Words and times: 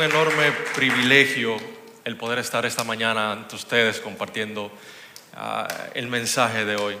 un 0.00 0.06
enorme 0.06 0.50
privilegio 0.74 1.58
el 2.06 2.16
poder 2.16 2.38
estar 2.38 2.64
esta 2.64 2.84
mañana 2.84 3.32
ante 3.32 3.54
ustedes 3.54 4.00
compartiendo 4.00 4.72
ah, 5.34 5.68
el 5.92 6.06
mensaje 6.06 6.64
de 6.64 6.76
hoy. 6.76 6.96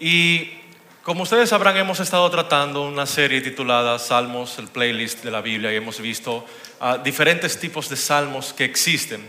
Y 0.00 0.50
como 1.02 1.24
ustedes 1.24 1.50
sabrán, 1.50 1.76
hemos 1.76 2.00
estado 2.00 2.30
tratando 2.30 2.84
una 2.84 3.04
serie 3.04 3.42
titulada 3.42 3.98
Salmos, 3.98 4.58
el 4.58 4.68
playlist 4.68 5.22
de 5.22 5.30
la 5.30 5.42
Biblia, 5.42 5.74
y 5.74 5.76
hemos 5.76 6.00
visto 6.00 6.46
ah, 6.80 6.96
diferentes 6.96 7.60
tipos 7.60 7.90
de 7.90 7.96
salmos 7.96 8.54
que 8.54 8.64
existen. 8.64 9.28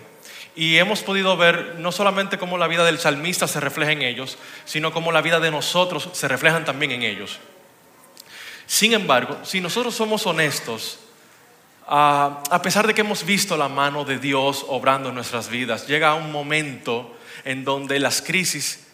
Y 0.55 0.77
hemos 0.77 1.01
podido 1.01 1.35
ver 1.35 1.75
no 1.79 1.91
solamente 1.91 2.37
cómo 2.37 2.57
la 2.57 2.67
vida 2.67 2.85
del 2.85 2.99
salmista 2.99 3.49
se 3.49 3.59
refleja 3.59 3.91
en 3.91 4.01
ellos, 4.01 4.37
sino 4.63 4.93
cómo 4.93 5.11
la 5.11 5.21
vida 5.21 5.41
de 5.41 5.51
nosotros 5.51 6.07
se 6.13 6.29
refleja 6.29 6.63
también 6.63 6.91
en 6.91 7.03
ellos. 7.03 7.37
Sin 8.65 8.93
embargo, 8.93 9.39
si 9.43 9.59
nosotros 9.59 9.93
somos 9.93 10.25
honestos, 10.25 10.99
a 11.87 12.61
pesar 12.63 12.87
de 12.87 12.93
que 12.93 13.01
hemos 13.01 13.25
visto 13.25 13.57
la 13.57 13.67
mano 13.67 14.05
de 14.05 14.19
Dios 14.19 14.65
obrando 14.67 15.09
en 15.09 15.15
nuestras 15.15 15.49
vidas, 15.49 15.87
llega 15.87 16.13
un 16.15 16.31
momento 16.31 17.15
en 17.43 17.63
donde 17.63 17.99
las 17.99 18.21
crisis 18.21 18.87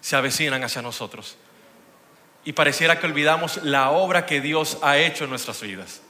se 0.00 0.16
avecinan 0.16 0.64
hacia 0.64 0.82
nosotros 0.82 1.36
y 2.44 2.52
pareciera 2.52 2.98
que 2.98 3.06
olvidamos 3.06 3.58
la 3.62 3.90
obra 3.90 4.26
que 4.26 4.40
Dios 4.40 4.78
ha 4.82 4.98
hecho 4.98 5.24
en 5.24 5.30
nuestras 5.30 5.60
vidas. 5.60 6.00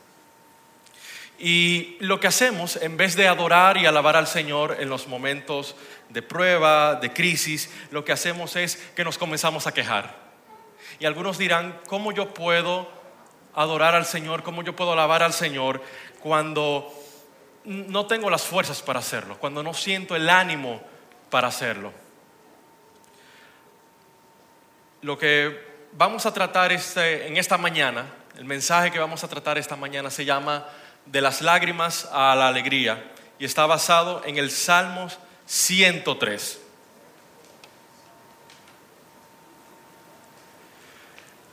Y 1.37 1.97
lo 1.99 2.19
que 2.19 2.27
hacemos, 2.27 2.75
en 2.77 2.97
vez 2.97 3.15
de 3.15 3.27
adorar 3.27 3.77
y 3.77 3.85
alabar 3.85 4.15
al 4.15 4.27
Señor 4.27 4.77
en 4.79 4.89
los 4.89 5.07
momentos 5.07 5.75
de 6.09 6.21
prueba, 6.21 6.95
de 6.95 7.11
crisis, 7.11 7.69
lo 7.89 8.05
que 8.05 8.11
hacemos 8.11 8.55
es 8.55 8.75
que 8.95 9.03
nos 9.03 9.17
comenzamos 9.17 9.65
a 9.65 9.73
quejar. 9.73 10.15
Y 10.99 11.05
algunos 11.05 11.37
dirán, 11.39 11.79
¿cómo 11.87 12.11
yo 12.11 12.33
puedo 12.33 12.89
adorar 13.55 13.95
al 13.95 14.05
Señor? 14.05 14.43
¿Cómo 14.43 14.61
yo 14.61 14.75
puedo 14.75 14.93
alabar 14.93 15.23
al 15.23 15.33
Señor 15.33 15.81
cuando 16.21 16.93
no 17.65 18.05
tengo 18.05 18.29
las 18.29 18.43
fuerzas 18.43 18.81
para 18.81 18.99
hacerlo? 18.99 19.37
Cuando 19.37 19.63
no 19.63 19.73
siento 19.73 20.15
el 20.15 20.29
ánimo 20.29 20.81
para 21.29 21.47
hacerlo. 21.47 21.91
Lo 25.01 25.17
que 25.17 25.71
vamos 25.93 26.25
a 26.25 26.33
tratar 26.33 26.71
este, 26.71 27.27
en 27.27 27.37
esta 27.37 27.57
mañana, 27.57 28.05
el 28.37 28.45
mensaje 28.45 28.91
que 28.91 28.99
vamos 28.99 29.23
a 29.23 29.27
tratar 29.27 29.57
esta 29.57 29.75
mañana 29.75 30.09
se 30.09 30.25
llama 30.25 30.67
De 31.05 31.21
las 31.21 31.41
lágrimas 31.41 32.07
a 32.11 32.35
la 32.35 32.47
alegría 32.47 33.11
y 33.39 33.45
está 33.45 33.65
basado 33.65 34.21
en 34.25 34.37
el 34.37 34.51
Salmos 34.51 35.17
103. 35.47 36.60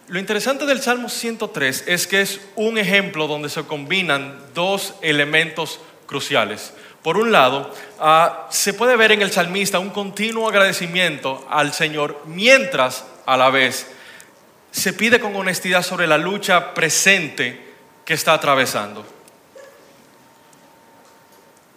Lo 0.08 0.18
interesante 0.18 0.64
del 0.64 0.80
Salmo 0.80 1.10
103 1.10 1.84
es 1.86 2.06
que 2.06 2.22
es 2.22 2.40
un 2.56 2.78
ejemplo 2.78 3.26
donde 3.26 3.50
se 3.50 3.64
combinan 3.64 4.40
dos 4.54 4.94
elementos 5.02 5.80
cruciales. 6.06 6.72
Por 7.02 7.18
un 7.18 7.30
lado, 7.30 7.70
ah, 8.00 8.46
se 8.50 8.72
puede 8.72 8.96
ver 8.96 9.12
en 9.12 9.20
el 9.20 9.30
salmista 9.30 9.78
un 9.78 9.90
continuo 9.90 10.48
agradecimiento 10.48 11.46
al 11.50 11.74
Señor 11.74 12.22
mientras 12.24 13.04
a 13.26 13.36
la 13.36 13.50
vez 13.50 13.86
se 14.70 14.94
pide 14.94 15.20
con 15.20 15.36
honestidad 15.36 15.82
sobre 15.82 16.06
la 16.06 16.16
lucha 16.16 16.72
presente 16.72 17.74
que 18.06 18.14
está 18.14 18.32
atravesando. 18.32 19.04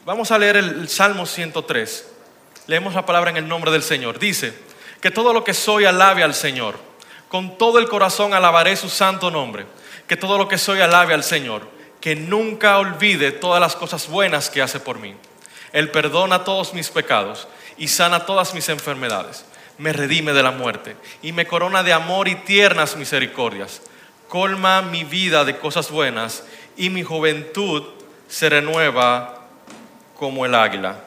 Vamos 0.05 0.31
a 0.31 0.39
leer 0.39 0.55
el 0.55 0.87
Salmo 0.87 1.25
103. 1.25 2.07
Leemos 2.67 2.93
la 2.93 3.05
palabra 3.05 3.29
en 3.29 3.37
el 3.37 3.47
nombre 3.47 3.71
del 3.71 3.83
Señor. 3.83 4.19
Dice, 4.19 4.53
que 5.01 5.11
todo 5.11 5.33
lo 5.33 5.43
que 5.43 5.53
soy 5.53 5.85
alabe 5.85 6.23
al 6.23 6.33
Señor. 6.33 6.90
Con 7.31 7.57
todo 7.57 7.79
el 7.79 7.87
corazón 7.87 8.35
alabaré 8.35 8.75
su 8.75 8.89
santo 8.89 9.31
nombre. 9.31 9.65
Que 10.07 10.17
todo 10.17 10.37
lo 10.37 10.47
que 10.47 10.59
soy 10.59 10.81
alabe 10.81 11.15
al 11.15 11.23
Señor. 11.23 11.67
Que 11.99 12.15
nunca 12.15 12.77
olvide 12.77 13.31
todas 13.31 13.59
las 13.59 13.75
cosas 13.75 14.07
buenas 14.07 14.49
que 14.49 14.61
hace 14.61 14.79
por 14.79 14.99
mí. 14.99 15.15
Él 15.71 15.89
perdona 15.89 16.43
todos 16.43 16.73
mis 16.73 16.89
pecados 16.89 17.47
y 17.77 17.87
sana 17.87 18.25
todas 18.25 18.53
mis 18.53 18.67
enfermedades 18.69 19.45
me 19.81 19.93
redime 19.93 20.31
de 20.33 20.43
la 20.43 20.51
muerte 20.51 20.95
y 21.23 21.31
me 21.31 21.47
corona 21.47 21.81
de 21.81 21.91
amor 21.91 22.27
y 22.27 22.35
tiernas 22.35 22.95
misericordias. 22.95 23.81
Colma 24.29 24.83
mi 24.83 25.03
vida 25.03 25.43
de 25.43 25.57
cosas 25.57 25.89
buenas 25.89 26.43
y 26.77 26.91
mi 26.91 27.01
juventud 27.01 27.83
se 28.27 28.47
renueva 28.49 29.47
como 30.15 30.45
el 30.45 30.53
águila. 30.53 30.99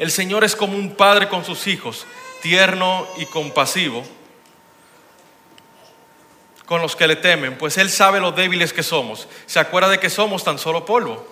El 0.00 0.10
Señor 0.10 0.42
es 0.42 0.56
como 0.56 0.76
un 0.76 0.96
padre 0.96 1.28
con 1.28 1.44
sus 1.44 1.68
hijos, 1.68 2.06
tierno 2.42 3.06
y 3.18 3.26
compasivo 3.26 4.02
con 6.70 6.80
los 6.80 6.94
que 6.94 7.08
le 7.08 7.16
temen, 7.16 7.58
pues 7.58 7.78
Él 7.78 7.90
sabe 7.90 8.20
lo 8.20 8.30
débiles 8.30 8.72
que 8.72 8.84
somos. 8.84 9.26
Se 9.46 9.58
acuerda 9.58 9.88
de 9.88 9.98
que 9.98 10.08
somos 10.08 10.44
tan 10.44 10.56
solo 10.56 10.84
polvo, 10.84 11.26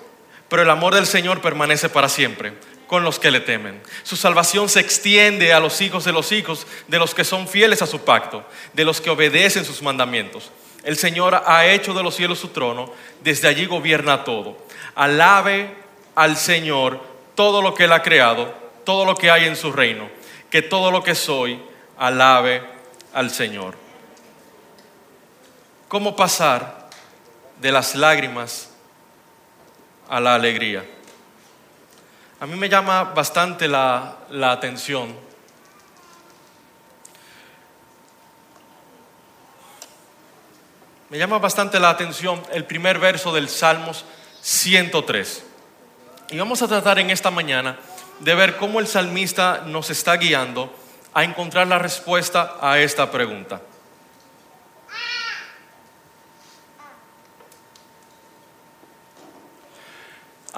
pero 0.49 0.63
el 0.63 0.69
amor 0.69 0.97
del 0.97 1.07
Señor 1.07 1.41
permanece 1.41 1.89
para 1.89 2.09
siempre 2.09 2.55
con 2.89 3.05
los 3.05 3.21
que 3.21 3.31
le 3.31 3.39
temen. 3.39 3.81
Su 4.03 4.17
salvación 4.17 4.69
se 4.69 4.81
extiende 4.81 5.53
a 5.53 5.61
los 5.61 5.81
hijos 5.81 6.05
de 6.05 6.11
los 6.11 6.33
hijos, 6.33 6.67
de 6.89 6.99
los 6.99 7.15
que 7.15 7.23
son 7.23 7.47
fieles 7.47 7.83
a 7.83 7.87
su 7.87 8.01
pacto, 8.01 8.45
de 8.73 8.85
los 8.85 9.01
que 9.01 9.11
obedecen 9.11 9.65
sus 9.65 9.81
mandamientos. 9.81 10.51
El 10.83 10.97
Señor 10.97 11.41
ha 11.47 11.67
hecho 11.67 11.95
de 11.95 12.03
los 12.03 12.17
cielos 12.17 12.41
su 12.41 12.49
trono, 12.49 12.93
desde 13.23 13.47
allí 13.47 13.67
gobierna 13.67 14.25
todo. 14.25 14.59
Alabe 14.97 15.73
al 16.17 16.37
Señor 16.37 17.01
todo 17.37 17.63
lo 17.63 17.77
que 17.77 17.85
Él 17.85 17.93
ha 17.93 18.03
creado, 18.03 18.53
todo 18.83 19.05
lo 19.05 19.15
que 19.15 19.31
hay 19.31 19.45
en 19.45 19.55
su 19.55 19.71
reino, 19.71 20.11
que 20.51 20.63
todo 20.63 20.91
lo 20.91 21.05
que 21.05 21.15
soy, 21.15 21.63
alabe 21.97 22.61
al 23.13 23.31
Señor. 23.31 23.87
¿Cómo 25.89 26.15
pasar 26.15 26.91
de 27.61 27.73
las 27.73 27.95
lágrimas 27.95 28.69
a 30.07 30.21
la 30.21 30.35
alegría? 30.35 30.85
A 32.41 32.47
mí 32.47 32.57
me 32.57 32.69
llama 32.69 33.05
bastante 33.05 33.67
la, 33.67 34.19
atención 34.31 35.17
me 41.09 41.17
llama 41.17 41.39
bastante 41.39 41.81
la 41.81 41.89
atención 41.89 42.43
el 42.53 42.67
primer 42.67 42.99
verso 42.99 43.33
del 43.33 43.49
Salmos 43.49 44.05
103. 44.43 45.43
Y 46.29 46.39
vamos 46.39 46.61
a 46.61 46.69
tratar 46.69 46.99
en 46.99 47.09
esta 47.09 47.31
mañana 47.31 47.79
de 48.21 48.35
ver 48.35 48.59
cómo 48.59 48.79
el 48.79 48.87
salmista 48.87 49.63
nos 49.65 49.89
está 49.89 50.19
guiando 50.19 50.71
a 51.15 51.25
encontrar 51.25 51.67
la 51.67 51.79
respuesta 51.79 52.59
a 52.61 52.79
esta 52.79 53.11
pregunta. 53.11 53.63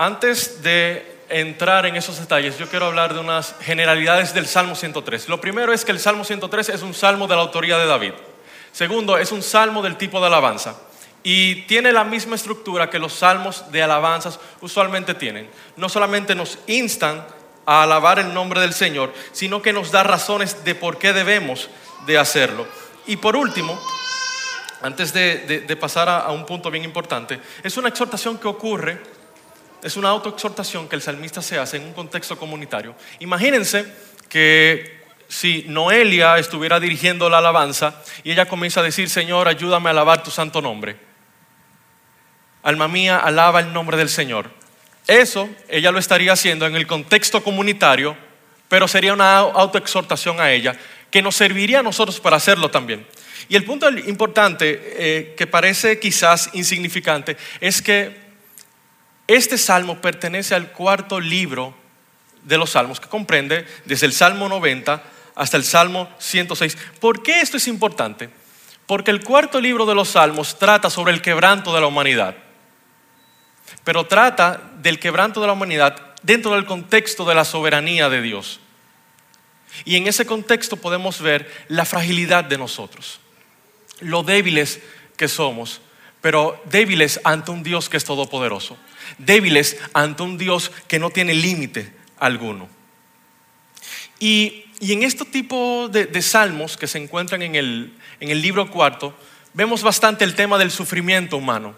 Antes 0.01 0.63
de 0.63 1.15
entrar 1.29 1.85
en 1.85 1.95
esos 1.95 2.19
detalles, 2.19 2.57
yo 2.57 2.71
quiero 2.71 2.87
hablar 2.87 3.13
de 3.13 3.21
unas 3.21 3.55
generalidades 3.61 4.33
del 4.33 4.47
Salmo 4.47 4.75
103. 4.75 5.29
Lo 5.29 5.43
primero 5.43 5.75
es 5.75 5.85
que 5.85 5.93
el 5.93 6.01
Salmo 6.01 6.25
103 6.25 6.71
es 6.71 6.81
un 6.81 6.95
salmo 6.95 7.27
de 7.27 7.35
la 7.37 7.43
autoría 7.43 7.77
de 7.77 7.85
David. 7.85 8.15
Segundo, 8.73 9.19
es 9.19 9.31
un 9.31 9.43
salmo 9.43 9.83
del 9.83 9.99
tipo 9.99 10.19
de 10.19 10.29
alabanza. 10.29 10.81
Y 11.23 11.67
tiene 11.67 11.93
la 11.93 12.05
misma 12.05 12.37
estructura 12.37 12.89
que 12.89 12.99
los 12.99 13.13
salmos 13.13 13.71
de 13.73 13.83
alabanzas 13.83 14.41
usualmente 14.63 15.13
tienen. 15.13 15.51
No 15.77 15.91
solamente 15.91 16.35
nos 16.35 16.59
instan 16.67 17.23
a 17.67 17.83
alabar 17.83 18.21
el 18.21 18.33
nombre 18.33 18.63
del 18.63 18.73
Señor, 18.73 19.13
sino 19.33 19.61
que 19.61 19.75
nos 19.75 19.91
da 19.91 20.03
razones 20.03 20.65
de 20.65 20.75
por 20.75 20.97
qué 20.97 21.13
debemos 21.13 21.69
de 22.07 22.17
hacerlo. 22.17 22.67
Y 23.07 23.19
por 23.19 23.37
último, 23.37 23.79
antes 24.81 25.13
de, 25.13 25.77
pasar 25.79 26.09
a 26.09 26.31
un 26.31 26.47
punto 26.47 26.71
bien 26.71 26.85
importante, 26.85 27.39
es 27.63 27.77
una 27.77 27.91
exhortación 27.91 28.39
que 28.39 28.49
ocurre 28.49 29.20
es 29.83 29.97
una 29.97 30.11
autoexhortación 30.11 30.89
que 30.89 30.97
el 30.97 31.03
salmista 31.03 31.43
se 31.43 31.59
hace 31.59 31.77
en 31.77 31.85
un 31.85 31.93
contexto 31.93 32.39
comunitario. 32.39 32.95
Imagínense 33.21 33.87
que 34.29 35.01
si 35.29 35.65
Noelia 35.69 36.39
estuviera 36.39 36.81
dirigiendo 36.81 37.31
la 37.31 37.39
alabanza 37.39 38.03
y 38.25 38.33
ella 38.33 38.47
comienza 38.47 38.81
a 38.81 38.83
decir, 38.83 39.09
Señor, 39.09 39.49
ayúdame 39.49 39.89
a 39.89 39.93
alabar 39.93 40.23
tu 40.23 40.31
santo 40.31 40.61
nombre. 40.61 40.97
Alma 42.63 42.89
mía, 42.89 43.19
alaba 43.19 43.61
el 43.61 43.73
nombre 43.73 43.97
del 43.97 44.09
Señor. 44.09 44.51
Eso 45.07 45.49
ella 45.69 45.91
lo 45.91 45.99
estaría 45.99 46.33
haciendo 46.33 46.67
en 46.67 46.77
el 46.77 46.87
contexto 46.87 47.43
comunitario, 47.43 48.17
pero 48.69 48.87
sería 48.87 49.13
una 49.13 49.39
autoexhortación 49.39 50.41
a 50.41 50.53
ella 50.53 50.77
que 51.11 51.23
nos 51.23 51.37
serviría 51.37 51.81
a 51.81 51.83
nosotros 51.83 52.21
para 52.21 52.37
hacerlo 52.37 52.71
también. 52.71 53.07
Y 53.49 53.57
el 53.57 53.65
punto 53.65 53.89
importante, 53.89 54.81
eh, 54.97 55.35
que 55.37 55.47
parece 55.47 55.99
quizás 55.99 56.51
insignificante, 56.53 57.37
es 57.61 57.83
que 57.83 58.30
este 59.35 59.59
salmo 59.59 60.01
pertenece 60.01 60.55
al 60.55 60.73
cuarto 60.73 61.21
libro 61.21 61.75
de 62.43 62.59
los 62.59 62.71
salmos, 62.71 62.99
que 62.99 63.09
comprende 63.09 63.67
desde 63.85 64.07
el 64.07 64.13
Salmo 64.13 64.49
90 64.49 65.03
hasta 65.35 65.57
el 65.57 65.65
Salmo 65.65 66.09
106. 66.19 66.77
¿Por 66.99 67.23
qué 67.23 67.41
esto 67.41 67.57
es 67.57 67.69
importante? 67.69 68.31
Porque 68.87 69.13
el 69.13 69.23
cuarto 69.23 69.61
libro 69.61 69.87
de 69.87 69.95
los 69.95 70.09
salmos 70.09 70.59
trata 70.59 70.91
sobre 70.91 71.13
el 71.13 71.23
quebranto 71.23 71.73
de 71.73 71.81
la 71.81 71.87
humanidad, 71.87 72.35
pero 73.85 74.07
trata 74.07 74.61
del 74.79 74.99
quebranto 74.99 75.41
de 75.41 75.47
la 75.47 75.53
humanidad 75.53 76.15
dentro 76.23 76.53
del 76.55 76.67
contexto 76.67 77.25
de 77.25 77.37
la 77.37 77.45
soberanía 77.45 78.09
de 78.09 78.23
Dios. 78.23 78.59
Y 79.85 79.97
en 79.97 80.09
ese 80.09 80.27
contexto 80.27 80.77
podemos 80.77 81.21
ver 81.21 81.49
la 81.69 81.85
fragilidad 81.85 82.43
de 82.43 82.59
nosotros, 82.59 83.21
lo 84.01 84.25
débiles 84.25 84.81
que 85.17 85.29
somos, 85.29 85.81
pero 86.21 86.61
débiles 86.67 87.21
ante 87.25 87.51
un 87.51 87.63
Dios 87.63 87.89
que 87.89 87.97
es 87.97 88.05
todopoderoso, 88.05 88.77
débiles 89.19 89.77
ante 89.95 90.23
un 90.23 90.39
Dios 90.39 90.71
que 90.87 90.99
no 90.99 91.11
tiene 91.11 91.35
límite 91.35 91.93
alguno. 92.19 92.69
Y, 94.19 94.67
en 94.81 95.03
este 95.03 95.25
tipo 95.25 95.89
de, 95.89 96.23
salmos 96.23 96.77
que 96.77 96.87
se 96.87 96.99
encuentran 96.99 97.43
en 97.43 97.55
el, 97.55 97.93
en 98.21 98.31
el 98.31 98.41
libro 98.41 98.71
cuarto, 98.71 99.15
vemos 99.55 99.83
bastante 99.83 100.25
el 100.25 100.35
tema 100.35 100.59
del 100.59 100.71
sufrimiento 100.71 101.37
humano. 101.37 101.75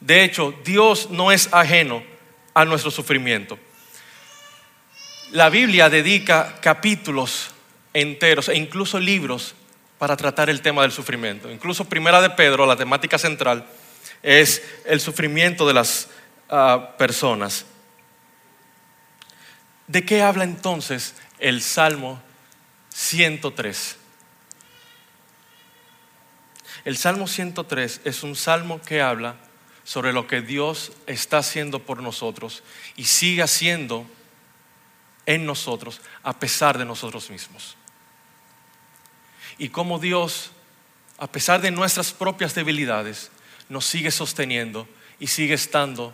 De 0.00 0.24
hecho, 0.24 0.54
Dios 0.64 1.10
no 1.10 1.32
es 1.32 1.48
ajeno 1.52 2.02
a 2.54 2.64
nuestro 2.64 2.90
sufrimiento. 2.90 3.58
La 5.32 5.48
Biblia 5.48 5.88
dedica 5.88 6.60
capítulos 6.60 7.52
enteros 7.94 8.48
e 8.48 8.56
incluso 8.56 8.98
libros 8.98 9.54
para 9.98 10.16
tratar 10.16 10.50
el 10.50 10.60
tema 10.60 10.82
del 10.82 10.92
sufrimiento. 10.92 11.50
Incluso 11.50 11.88
Primera 11.88 12.20
de 12.20 12.30
Pedro, 12.30 12.66
la 12.66 12.76
temática 12.76 13.18
central, 13.18 13.64
es 14.22 14.62
el 14.84 15.00
sufrimiento 15.00 15.66
de 15.66 15.74
las 15.74 16.08
ah, 16.48 16.94
personas. 16.96 17.66
¿De 19.86 20.04
qué 20.04 20.22
habla 20.22 20.44
entonces 20.44 21.14
el 21.38 21.60
Salmo 21.60 22.22
103? 22.90 23.96
El 26.84 26.96
Salmo 26.96 27.26
103 27.26 28.00
es 28.04 28.22
un 28.22 28.34
salmo 28.34 28.80
que 28.80 29.02
habla 29.02 29.36
sobre 29.84 30.12
lo 30.12 30.26
que 30.26 30.40
Dios 30.40 30.92
está 31.06 31.38
haciendo 31.38 31.80
por 31.80 32.02
nosotros 32.02 32.62
y 32.96 33.04
sigue 33.04 33.42
haciendo 33.42 34.06
en 35.26 35.46
nosotros 35.46 36.00
a 36.22 36.38
pesar 36.38 36.78
de 36.78 36.84
nosotros 36.84 37.30
mismos. 37.30 37.76
Y 39.58 39.68
cómo 39.68 39.98
Dios, 39.98 40.50
a 41.18 41.26
pesar 41.26 41.60
de 41.60 41.70
nuestras 41.70 42.12
propias 42.12 42.54
debilidades, 42.54 43.30
nos 43.72 43.86
sigue 43.86 44.10
sosteniendo 44.10 44.86
y 45.18 45.28
sigue 45.28 45.54
estando 45.54 46.12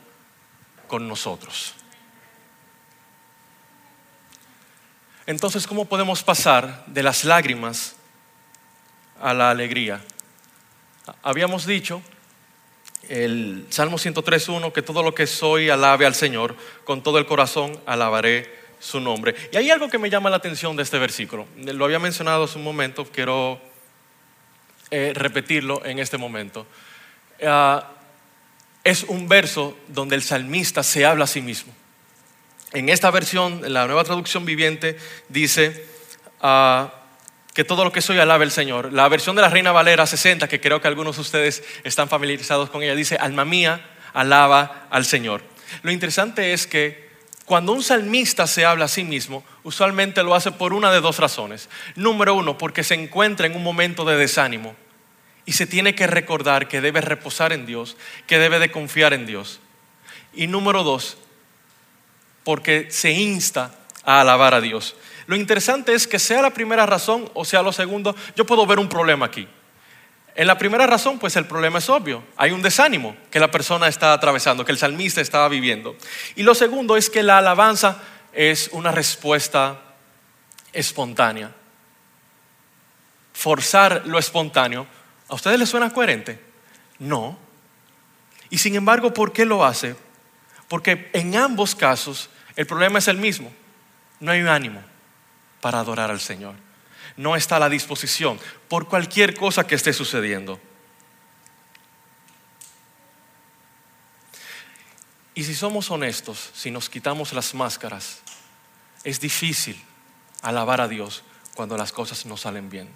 con 0.86 1.08
nosotros. 1.08 1.74
Entonces, 5.26 5.66
¿cómo 5.66 5.86
podemos 5.86 6.22
pasar 6.22 6.84
de 6.86 7.02
las 7.02 7.24
lágrimas 7.24 7.96
a 9.20 9.34
la 9.34 9.50
alegría? 9.50 10.00
Habíamos 11.20 11.66
dicho 11.66 12.00
el 13.08 13.66
Salmo 13.70 13.98
103.1 13.98 14.72
que 14.72 14.82
todo 14.82 15.02
lo 15.02 15.12
que 15.12 15.26
soy 15.26 15.68
alabe 15.68 16.06
al 16.06 16.14
Señor, 16.14 16.54
con 16.84 17.02
todo 17.02 17.18
el 17.18 17.26
corazón 17.26 17.80
alabaré 17.86 18.56
su 18.78 19.00
nombre. 19.00 19.34
Y 19.50 19.56
hay 19.56 19.68
algo 19.72 19.88
que 19.88 19.98
me 19.98 20.10
llama 20.10 20.30
la 20.30 20.36
atención 20.36 20.76
de 20.76 20.84
este 20.84 21.00
versículo. 21.00 21.48
Lo 21.56 21.84
había 21.84 21.98
mencionado 21.98 22.44
hace 22.44 22.56
un 22.56 22.62
momento, 22.64 23.04
quiero 23.04 23.60
eh, 24.92 25.12
repetirlo 25.12 25.84
en 25.84 25.98
este 25.98 26.18
momento. 26.18 26.64
Ah, 27.42 27.92
es 28.84 29.04
un 29.04 29.28
verso 29.28 29.76
donde 29.88 30.16
el 30.16 30.22
salmista 30.22 30.82
se 30.82 31.04
habla 31.04 31.24
a 31.24 31.26
sí 31.26 31.42
mismo. 31.42 31.72
En 32.72 32.88
esta 32.88 33.10
versión, 33.10 33.72
la 33.72 33.86
nueva 33.86 34.04
traducción 34.04 34.44
viviente, 34.44 34.98
dice 35.28 35.86
ah, 36.40 36.92
que 37.54 37.64
todo 37.64 37.84
lo 37.84 37.92
que 37.92 38.00
soy 38.00 38.18
alabe 38.18 38.44
el 38.44 38.50
Señor. 38.50 38.92
La 38.92 39.08
versión 39.08 39.36
de 39.36 39.42
la 39.42 39.48
Reina 39.48 39.72
Valera 39.72 40.06
60, 40.06 40.48
que 40.48 40.60
creo 40.60 40.80
que 40.80 40.88
algunos 40.88 41.16
de 41.16 41.22
ustedes 41.22 41.62
están 41.84 42.08
familiarizados 42.08 42.70
con 42.70 42.82
ella, 42.82 42.94
dice, 42.94 43.16
alma 43.16 43.44
mía, 43.44 43.90
alaba 44.14 44.86
al 44.90 45.04
Señor. 45.04 45.42
Lo 45.82 45.90
interesante 45.90 46.52
es 46.52 46.66
que 46.66 47.08
cuando 47.44 47.72
un 47.72 47.82
salmista 47.82 48.46
se 48.46 48.64
habla 48.64 48.86
a 48.86 48.88
sí 48.88 49.04
mismo, 49.04 49.44
usualmente 49.62 50.22
lo 50.22 50.34
hace 50.34 50.52
por 50.52 50.72
una 50.72 50.92
de 50.92 51.00
dos 51.00 51.18
razones. 51.18 51.68
Número 51.94 52.34
uno, 52.34 52.58
porque 52.58 52.84
se 52.84 52.94
encuentra 52.94 53.46
en 53.46 53.56
un 53.56 53.62
momento 53.62 54.04
de 54.04 54.16
desánimo 54.16 54.76
y 55.48 55.52
se 55.52 55.66
tiene 55.66 55.94
que 55.94 56.06
recordar 56.06 56.68
que 56.68 56.82
debe 56.82 57.00
reposar 57.00 57.54
en 57.54 57.64
Dios, 57.64 57.96
que 58.26 58.38
debe 58.38 58.58
de 58.58 58.70
confiar 58.70 59.14
en 59.14 59.24
Dios. 59.24 59.60
Y 60.34 60.46
número 60.46 60.84
dos, 60.84 61.16
porque 62.44 62.88
se 62.90 63.12
insta 63.12 63.74
a 64.04 64.20
alabar 64.20 64.52
a 64.52 64.60
Dios. 64.60 64.94
Lo 65.26 65.36
interesante 65.36 65.94
es 65.94 66.06
que 66.06 66.18
sea 66.18 66.42
la 66.42 66.50
primera 66.50 66.84
razón 66.84 67.30
o 67.32 67.46
sea 67.46 67.62
lo 67.62 67.72
segundo, 67.72 68.14
yo 68.36 68.44
puedo 68.44 68.66
ver 68.66 68.78
un 68.78 68.90
problema 68.90 69.24
aquí. 69.24 69.48
En 70.34 70.46
la 70.46 70.58
primera 70.58 70.86
razón, 70.86 71.18
pues 71.18 71.34
el 71.36 71.46
problema 71.46 71.78
es 71.78 71.88
obvio. 71.88 72.22
Hay 72.36 72.50
un 72.50 72.60
desánimo 72.60 73.16
que 73.30 73.40
la 73.40 73.50
persona 73.50 73.88
está 73.88 74.12
atravesando, 74.12 74.66
que 74.66 74.72
el 74.72 74.78
salmista 74.78 75.22
estaba 75.22 75.48
viviendo. 75.48 75.96
Y 76.36 76.42
lo 76.42 76.54
segundo 76.54 76.94
es 76.94 77.08
que 77.08 77.22
la 77.22 77.38
alabanza 77.38 78.02
es 78.34 78.68
una 78.72 78.92
respuesta 78.92 79.80
espontánea. 80.74 81.52
Forzar 83.32 84.02
lo 84.04 84.18
espontáneo 84.18 84.97
¿A 85.28 85.34
ustedes 85.34 85.58
les 85.58 85.68
suena 85.68 85.92
coherente? 85.92 86.42
No. 86.98 87.38
Y 88.50 88.58
sin 88.58 88.74
embargo, 88.74 89.12
¿por 89.12 89.32
qué 89.32 89.44
lo 89.44 89.64
hace? 89.64 89.94
Porque 90.68 91.10
en 91.12 91.36
ambos 91.36 91.74
casos 91.74 92.30
el 92.56 92.66
problema 92.66 92.98
es 92.98 93.08
el 93.08 93.18
mismo. 93.18 93.52
No 94.20 94.32
hay 94.32 94.40
ánimo 94.40 94.82
para 95.60 95.80
adorar 95.80 96.10
al 96.10 96.20
Señor. 96.20 96.54
No 97.16 97.36
está 97.36 97.56
a 97.56 97.60
la 97.60 97.68
disposición 97.68 98.38
por 98.68 98.88
cualquier 98.88 99.36
cosa 99.36 99.66
que 99.66 99.74
esté 99.74 99.92
sucediendo. 99.92 100.60
Y 105.34 105.44
si 105.44 105.54
somos 105.54 105.90
honestos, 105.90 106.50
si 106.52 106.70
nos 106.70 106.88
quitamos 106.88 107.32
las 107.32 107.54
máscaras, 107.54 108.22
es 109.04 109.20
difícil 109.20 109.80
alabar 110.42 110.80
a 110.80 110.88
Dios 110.88 111.22
cuando 111.54 111.76
las 111.76 111.92
cosas 111.92 112.26
no 112.26 112.36
salen 112.36 112.68
bien. 112.70 112.88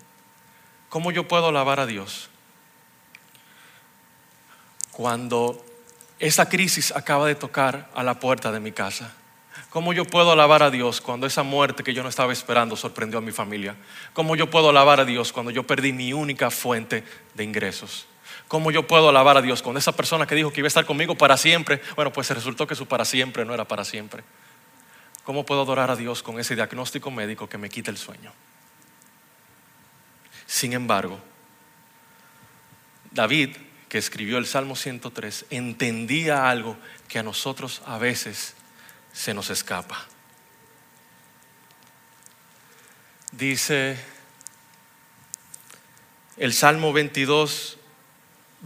¿Cómo 0.92 1.10
yo 1.10 1.26
puedo 1.26 1.48
alabar 1.48 1.80
a 1.80 1.86
Dios? 1.86 2.28
Cuando 4.90 5.64
esa 6.18 6.50
crisis 6.50 6.92
acaba 6.94 7.26
de 7.26 7.34
tocar 7.34 7.88
a 7.94 8.02
la 8.02 8.20
puerta 8.20 8.52
de 8.52 8.60
mi 8.60 8.72
casa. 8.72 9.10
¿Cómo 9.70 9.94
yo 9.94 10.04
puedo 10.04 10.32
alabar 10.32 10.62
a 10.62 10.70
Dios 10.70 11.00
cuando 11.00 11.26
esa 11.26 11.44
muerte 11.44 11.82
que 11.82 11.94
yo 11.94 12.02
no 12.02 12.10
estaba 12.10 12.30
esperando 12.30 12.76
sorprendió 12.76 13.20
a 13.20 13.22
mi 13.22 13.32
familia? 13.32 13.74
¿Cómo 14.12 14.36
yo 14.36 14.50
puedo 14.50 14.68
alabar 14.68 15.00
a 15.00 15.06
Dios 15.06 15.32
cuando 15.32 15.50
yo 15.50 15.62
perdí 15.62 15.94
mi 15.94 16.12
única 16.12 16.50
fuente 16.50 17.04
de 17.32 17.42
ingresos? 17.42 18.04
¿Cómo 18.46 18.70
yo 18.70 18.86
puedo 18.86 19.08
alabar 19.08 19.38
a 19.38 19.40
Dios 19.40 19.62
cuando 19.62 19.78
esa 19.78 19.92
persona 19.92 20.26
que 20.26 20.34
dijo 20.34 20.52
que 20.52 20.60
iba 20.60 20.66
a 20.66 20.68
estar 20.68 20.84
conmigo 20.84 21.14
para 21.14 21.38
siempre, 21.38 21.80
bueno, 21.96 22.12
pues 22.12 22.28
resultó 22.28 22.66
que 22.66 22.74
su 22.74 22.86
para 22.86 23.06
siempre 23.06 23.46
no 23.46 23.54
era 23.54 23.64
para 23.64 23.86
siempre? 23.86 24.24
¿Cómo 25.24 25.46
puedo 25.46 25.62
adorar 25.62 25.90
a 25.90 25.96
Dios 25.96 26.22
con 26.22 26.38
ese 26.38 26.54
diagnóstico 26.54 27.10
médico 27.10 27.48
que 27.48 27.56
me 27.56 27.70
quita 27.70 27.90
el 27.90 27.96
sueño? 27.96 28.30
Sin 30.46 30.72
embargo, 30.72 31.20
David, 33.10 33.56
que 33.88 33.98
escribió 33.98 34.38
el 34.38 34.46
Salmo 34.46 34.74
103, 34.74 35.46
entendía 35.50 36.48
algo 36.48 36.76
que 37.08 37.18
a 37.18 37.22
nosotros 37.22 37.82
a 37.86 37.98
veces 37.98 38.54
se 39.12 39.34
nos 39.34 39.50
escapa. 39.50 40.06
Dice 43.32 43.98
el 46.36 46.52
Salmo 46.52 46.92
22, 46.92 47.78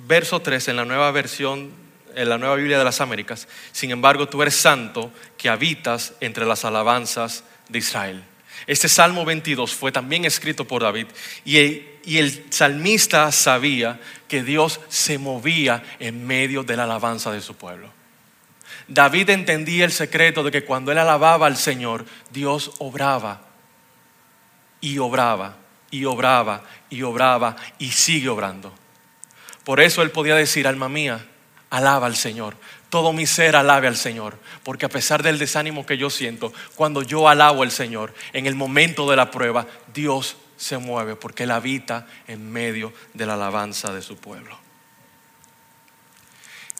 verso 0.06 0.40
3 0.40 0.68
en 0.68 0.76
la 0.76 0.84
nueva 0.84 1.10
versión, 1.10 1.72
en 2.14 2.28
la 2.28 2.38
nueva 2.38 2.56
Biblia 2.56 2.78
de 2.78 2.84
las 2.84 3.00
Américas, 3.00 3.48
sin 3.72 3.90
embargo 3.90 4.28
tú 4.28 4.42
eres 4.42 4.54
santo 4.54 5.12
que 5.36 5.48
habitas 5.48 6.14
entre 6.20 6.46
las 6.46 6.64
alabanzas 6.64 7.44
de 7.68 7.78
Israel. 7.78 8.24
Este 8.66 8.88
Salmo 8.88 9.24
22 9.24 9.74
fue 9.74 9.92
también 9.92 10.24
escrito 10.24 10.66
por 10.66 10.82
David 10.82 11.06
y 11.44 11.58
el, 11.58 12.46
salmista 12.50 13.30
sabía 13.32 14.00
que 14.28 14.42
Dios 14.42 14.80
se 14.88 15.18
movía 15.18 15.82
en 15.98 16.26
medio 16.26 16.62
de 16.62 16.76
la 16.76 16.84
alabanza 16.84 17.32
de 17.32 17.40
su 17.40 17.56
pueblo. 17.56 17.90
David 18.88 19.30
entendía 19.30 19.84
el 19.84 19.92
secreto 19.92 20.42
de 20.42 20.50
que 20.50 20.64
cuando 20.64 20.92
él 20.92 20.98
alababa 20.98 21.46
al 21.46 21.56
Señor, 21.56 22.06
Dios 22.30 22.72
obraba 22.78 23.42
y 24.80 24.98
obraba 24.98 25.56
y 25.90 26.04
obraba 26.04 26.62
y 26.90 27.02
obraba 27.02 27.56
y 27.78 27.90
sigue 27.90 28.28
obrando. 28.28 28.72
Por 29.64 29.80
eso 29.80 30.02
él 30.02 30.12
podía 30.12 30.36
decir, 30.36 30.68
alma 30.68 30.88
mía, 30.88 31.26
alaba 31.70 32.06
al 32.06 32.16
Señor, 32.16 32.56
todo 32.88 33.12
mi 33.12 33.26
ser 33.26 33.56
alabe 33.56 33.88
al 33.88 33.96
Señor, 33.96 34.38
porque 34.62 34.86
a 34.86 34.90
pesar 34.90 35.22
del 35.22 35.38
desánimo 35.38 35.86
que 35.86 35.98
yo 35.98 36.10
siento, 36.10 36.52
cuando 36.74 37.02
yo 37.02 37.28
alabo 37.28 37.62
al 37.62 37.70
Señor, 37.70 38.14
en 38.32 38.46
el 38.46 38.54
momento 38.54 39.10
de 39.10 39.16
la 39.16 39.30
prueba, 39.30 39.66
Dios 39.92 40.36
se 40.56 40.78
mueve 40.78 41.16
porque 41.16 41.44
Él 41.44 41.50
habita 41.50 42.06
en 42.26 42.50
medio 42.50 42.92
de 43.14 43.26
la 43.26 43.34
alabanza 43.34 43.92
de 43.92 44.02
su 44.02 44.16
pueblo. 44.16 44.58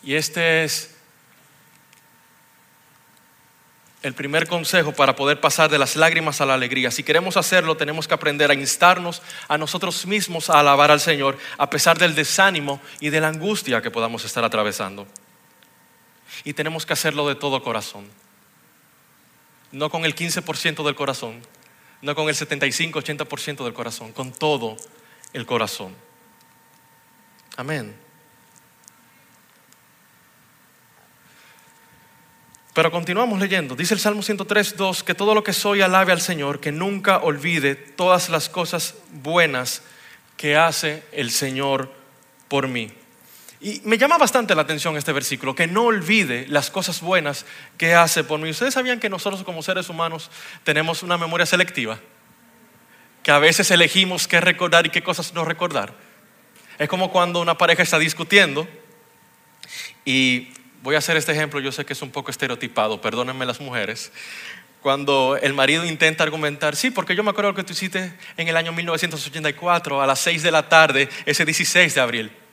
Y 0.03 0.15
este 0.15 0.65
es 0.65 0.97
el 4.03 4.15
primer 4.15 4.47
consejo 4.47 4.93
para 4.93 5.17
poder 5.17 5.41
pasar 5.41 5.69
de 5.69 5.79
las 5.79 5.97
lágrimas 5.97 6.41
a 6.41 6.47
la 6.47 6.55
alegría. 6.55 6.93
Si 6.93 7.03
queremos 7.03 7.37
hacerlo, 7.37 7.77
tenemos 7.77 8.07
que 8.07 8.15
aprender 8.15 8.51
a 8.51 8.55
instarnos 8.55 9.21
a 9.49 9.59
nosotros 9.59 10.07
mismos 10.07 10.49
a 10.49 10.61
alabar 10.61 10.93
al 10.93 11.01
Señor, 11.01 11.37
a 11.59 11.69
pesar 11.69 11.99
del 11.99 12.15
desánimo 12.15 12.81
y 13.01 13.11
de 13.11 13.21
la 13.21 13.29
angustia 13.29 13.83
que 13.83 13.91
podamos 13.91 14.25
estar 14.25 14.45
atravesando 14.45 15.09
y 16.45 16.55
tenemos 16.55 16.87
que 16.87 16.93
hacerlo 16.93 17.29
de 17.29 17.35
todo 17.35 17.63
corazón. 17.63 18.07
No 19.73 19.91
con 19.91 20.05
el 20.05 20.15
15% 20.15 20.85
del 20.85 20.95
corazón, 20.95 21.43
no 22.03 22.15
con 22.15 22.29
el 22.29 22.35
75-80% 22.35 23.65
del 23.65 23.75
corazón, 23.75 24.13
con 24.13 24.33
todo 24.33 24.77
el 25.33 25.47
corazón. 25.47 25.95
Amén. 27.57 27.97
Pero 32.77 32.91
continuamos 32.91 33.41
leyendo. 33.41 33.75
Dice 33.75 33.95
el 33.95 34.01
Salmo 34.01 34.23
103, 34.23 34.77
2, 34.77 35.03
que 35.03 35.15
todo 35.15 35.35
lo 35.35 35.43
que 35.43 35.55
soy 35.55 35.81
alabe 35.81 36.13
al 36.13 36.21
Señor, 36.21 36.61
que 36.61 36.73
nunca 36.73 37.17
olvide 37.19 37.75
todas 37.75 38.29
las 38.29 38.51
cosas 38.51 38.97
buenas 39.11 39.83
que 40.37 40.57
hace 40.57 41.03
el 41.13 41.31
Señor 41.31 41.91
por 42.49 42.69
mí. 42.69 42.93
Y 43.67 43.83
me 43.83 43.99
llama 43.99 44.17
bastante 44.17 44.55
la 44.55 44.63
atención 44.63 44.97
este 44.97 45.13
versículo, 45.13 45.57
que 45.57 45.67
no 45.67 45.87
olvide 45.87 46.47
las 46.47 46.71
cosas 46.71 47.01
buenas 47.01 47.45
que 47.77 47.95
hace 47.95 48.23
por 48.23 48.39
mí. 48.39 48.49
¿Ustedes 48.49 48.75
sabían 48.75 49.01
que 49.01 49.11
nosotros 49.11 49.43
como 49.43 49.61
seres 49.61 49.89
humanos 49.89 50.31
tenemos 50.63 51.03
una 51.03 51.19
memoria 51.19 51.47
selectiva? 51.47 51.99
Que 53.25 53.33
a 53.33 53.41
veces 53.41 53.69
elegimos 53.73 54.29
qué 54.29 54.41
recordar 54.41 54.87
y 54.87 54.91
qué 54.91 55.03
cosas 55.03 55.35
no 55.35 55.45
recordar. 55.45 55.95
Es 56.79 56.89
como 56.89 57.11
cuando 57.11 57.41
una 57.41 57.59
pareja 57.59 57.83
está 57.83 57.99
discutiendo 57.99 58.69
y 60.05 60.53
voy 60.85 60.95
a 60.95 60.99
hacer 60.99 61.17
este 61.17 61.33
ejemplo, 61.33 61.59
yo 61.59 61.73
sé 61.73 61.85
que 61.85 61.95
es 61.95 62.03
un 62.03 62.13
poco 62.13 62.31
estereotipado, 62.31 63.01
perdónenme 63.01 63.47
las 63.47 63.59
mujeres. 63.59 64.13
Cuando 64.81 65.37
el 65.43 65.55
marido 65.55 65.85
intenta 65.85 66.23
argumentar, 66.23 66.77
sí, 66.77 66.93
porque 66.93 67.17
yo 67.17 67.25
me 67.25 67.31
acuerdo 67.31 67.53
que 67.53 67.65
tú 67.65 67.73
hiciste 67.73 68.17
en 68.37 68.47
el 68.47 68.57
año 68.57 68.71
1984 68.73 70.01
a 70.01 70.07
las 70.07 70.21
6 70.21 70.45
de 70.45 70.53
la 70.53 70.69
tarde, 70.69 71.09
ese 71.25 71.45
16 71.45 71.93
de 71.93 72.01
abril. 72.01 72.46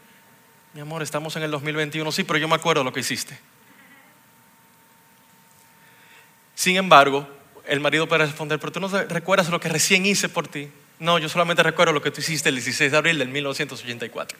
Mi 0.73 0.81
amor, 0.81 1.03
estamos 1.03 1.35
en 1.35 1.43
el 1.43 1.51
2021, 1.51 2.11
sí, 2.11 2.23
pero 2.23 2.39
yo 2.39 2.47
me 2.47 2.55
acuerdo 2.55 2.83
lo 2.83 2.91
que 2.91 3.01
hiciste. 3.01 3.37
Sin 6.55 6.77
embargo, 6.77 7.27
el 7.67 7.79
marido 7.79 8.07
puede 8.07 8.25
responder, 8.25 8.59
pero 8.59 8.71
tú 8.71 8.79
no 8.79 8.87
recuerdas 8.87 9.49
lo 9.49 9.59
que 9.59 9.69
recién 9.69 10.03
hice 10.07 10.29
por 10.29 10.47
ti. 10.47 10.69
No, 10.97 11.19
yo 11.19 11.29
solamente 11.29 11.61
recuerdo 11.61 11.93
lo 11.93 12.01
que 12.01 12.09
tú 12.09 12.21
hiciste 12.21 12.49
el 12.49 12.55
16 12.55 12.91
de 12.91 12.97
abril 12.97 13.19
del 13.19 13.29
1984. 13.29 14.37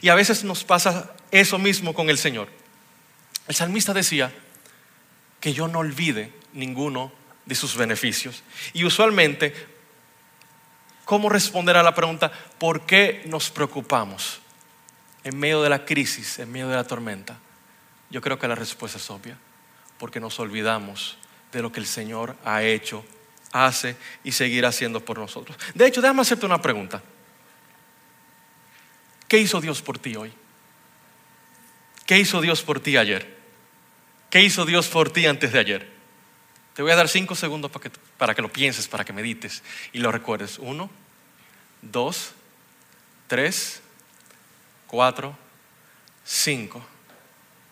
Y 0.00 0.08
a 0.08 0.16
veces 0.16 0.42
nos 0.42 0.64
pasa 0.64 1.14
eso 1.30 1.56
mismo 1.58 1.94
con 1.94 2.10
el 2.10 2.18
Señor. 2.18 2.48
El 3.46 3.54
salmista 3.54 3.92
decía 3.94 4.32
que 5.38 5.52
yo 5.52 5.68
no 5.68 5.80
olvide 5.80 6.32
ninguno 6.52 7.12
de 7.46 7.54
sus 7.54 7.76
beneficios. 7.76 8.42
Y 8.72 8.84
usualmente, 8.84 9.54
¿cómo 11.04 11.28
responder 11.28 11.76
a 11.76 11.82
la 11.84 11.94
pregunta, 11.94 12.32
¿por 12.58 12.86
qué 12.86 13.22
nos 13.26 13.50
preocupamos 13.50 14.40
en 15.24 15.38
medio 15.38 15.62
de 15.62 15.70
la 15.70 15.84
crisis, 15.84 16.38
en 16.38 16.52
medio 16.52 16.68
de 16.68 16.76
la 16.76 16.84
tormenta? 16.84 17.38
Yo 18.10 18.20
creo 18.20 18.38
que 18.38 18.46
la 18.46 18.54
respuesta 18.54 18.98
es 18.98 19.10
obvia, 19.10 19.36
porque 19.98 20.20
nos 20.20 20.38
olvidamos 20.38 21.18
de 21.52 21.62
lo 21.62 21.72
que 21.72 21.80
el 21.80 21.86
Señor 21.86 22.36
ha 22.44 22.62
hecho, 22.62 23.04
hace 23.52 23.96
y 24.22 24.32
seguirá 24.32 24.68
haciendo 24.68 25.00
por 25.00 25.18
nosotros. 25.18 25.56
De 25.74 25.86
hecho, 25.86 26.00
déjame 26.00 26.22
hacerte 26.22 26.44
una 26.44 26.60
pregunta. 26.60 27.02
¿Qué 29.28 29.38
hizo 29.38 29.60
Dios 29.60 29.80
por 29.80 29.98
ti 29.98 30.16
hoy? 30.16 30.32
¿Qué 32.06 32.18
hizo 32.18 32.40
Dios 32.40 32.62
por 32.62 32.80
ti 32.80 32.96
ayer? 32.96 33.34
¿Qué 34.28 34.42
hizo 34.42 34.66
Dios 34.66 34.88
por 34.88 35.10
ti 35.10 35.26
antes 35.26 35.52
de 35.52 35.58
ayer? 35.58 35.94
Te 36.74 36.82
voy 36.82 36.90
a 36.90 36.96
dar 36.96 37.08
cinco 37.08 37.36
segundos 37.36 37.70
para 37.70 37.84
que, 37.84 37.90
para 38.18 38.34
que 38.34 38.42
lo 38.42 38.52
pienses, 38.52 38.88
para 38.88 39.04
que 39.04 39.12
medites 39.12 39.62
y 39.92 40.00
lo 40.00 40.10
recuerdes. 40.10 40.58
Uno, 40.58 40.90
dos, 41.80 42.32
tres, 43.28 43.80
cuatro, 44.86 45.36
cinco. 46.24 46.84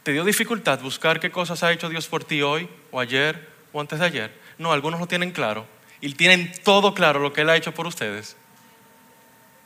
¿Te 0.02 0.12
dio 0.12 0.24
dificultad 0.24 0.80
buscar 0.80 1.20
qué 1.20 1.30
cosas 1.30 1.62
ha 1.62 1.72
hecho 1.72 1.88
Dios 1.88 2.08
por 2.08 2.24
ti 2.24 2.42
hoy 2.42 2.68
o 2.90 2.98
ayer 2.98 3.48
o 3.72 3.80
antes 3.80 4.00
de 4.00 4.06
ayer? 4.06 4.40
No, 4.58 4.72
algunos 4.72 4.98
lo 4.98 5.06
tienen 5.06 5.30
claro 5.30 5.66
y 6.00 6.12
tienen 6.14 6.52
todo 6.64 6.94
claro 6.94 7.20
lo 7.20 7.32
que 7.32 7.42
Él 7.42 7.50
ha 7.50 7.56
hecho 7.56 7.72
por 7.72 7.86
ustedes. 7.86 8.36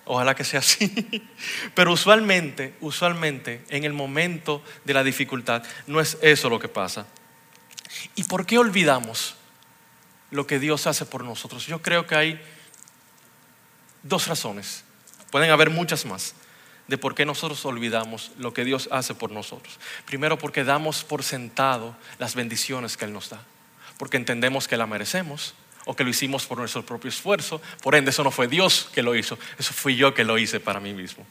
Ojalá 0.05 0.35
que 0.35 0.45
sea 0.45 0.61
así. 0.61 1.29
Pero 1.75 1.93
usualmente, 1.93 2.75
usualmente, 2.81 3.65
en 3.71 3.85
el 3.85 3.93
momento 3.93 4.63
de 4.85 4.95
la 4.95 5.03
dificultad, 5.03 5.65
no 5.87 6.01
es 6.01 6.19
eso 6.21 6.49
lo 6.49 6.59
que 6.59 6.69
pasa. 6.69 7.07
¿Y 8.15 8.25
por 8.25 8.47
qué 8.47 8.59
olvidamos 8.59 9.37
lo 10.31 10.47
que 10.47 10.59
Dios 10.59 10.87
hace 10.87 11.07
por 11.07 11.25
nosotros? 11.25 11.67
Yo 11.67 11.83
creo 11.83 12.07
que 12.07 12.15
hay 12.15 12.41
dos 14.03 14.29
razones. 14.29 14.85
Pueden 15.31 15.51
haber 15.51 15.71
muchas 15.71 16.05
más 16.05 16.35
de 16.89 16.99
por 16.99 17.15
qué 17.15 17.25
nosotros 17.25 17.65
olvidamos 17.65 18.33
lo 18.39 18.53
que 18.53 18.65
Dios 18.65 18.89
hace 18.93 19.15
por 19.15 19.31
nosotros. 19.31 19.79
Primero 20.05 20.39
porque 20.39 20.65
damos 20.65 21.05
por 21.05 21.23
sentado 21.23 21.97
las 22.19 22.35
bendiciones 22.35 22.97
que 22.97 23.05
Él 23.05 23.13
nos 23.13 23.31
da, 23.31 23.43
porque 23.99 24.17
entendemos 24.17 24.69
que 24.69 24.77
la 24.77 24.87
merecemos 24.87 25.55
o 25.85 25.95
que 25.95 26.05
lo 26.05 26.11
hicimos 26.11 26.47
por 26.47 26.59
nuestro 26.59 26.85
propio 26.85 27.09
esfuerzo. 27.09 27.61
Por 27.83 27.95
ende, 27.95 28.11
eso 28.11 28.25
no 28.25 28.31
fue 28.31 28.49
Dios 28.49 28.91
que 28.93 29.03
lo 29.03 29.15
hizo, 29.15 29.39
eso 29.59 29.73
fui 29.73 29.97
yo 29.97 30.15
que 30.15 30.25
lo 30.25 30.39
hice 30.39 30.61
para 30.61 30.81
mí 30.81 30.93
mismo. 30.93 31.27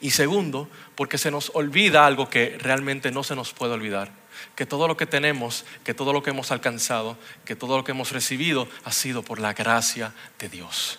Y 0.00 0.10
segundo, 0.10 0.68
porque 0.94 1.18
se 1.18 1.30
nos 1.30 1.50
olvida 1.54 2.06
algo 2.06 2.28
que 2.28 2.56
realmente 2.58 3.10
no 3.10 3.22
se 3.22 3.34
nos 3.34 3.52
puede 3.52 3.74
olvidar, 3.74 4.10
que 4.54 4.66
todo 4.66 4.88
lo 4.88 4.96
que 4.96 5.06
tenemos, 5.06 5.64
que 5.84 5.94
todo 5.94 6.12
lo 6.12 6.22
que 6.22 6.30
hemos 6.30 6.50
alcanzado, 6.50 7.18
que 7.44 7.56
todo 7.56 7.76
lo 7.76 7.84
que 7.84 7.92
hemos 7.92 8.12
recibido 8.12 8.68
ha 8.84 8.92
sido 8.92 9.22
por 9.22 9.40
la 9.40 9.52
gracia 9.52 10.12
de 10.38 10.48
Dios. 10.48 10.98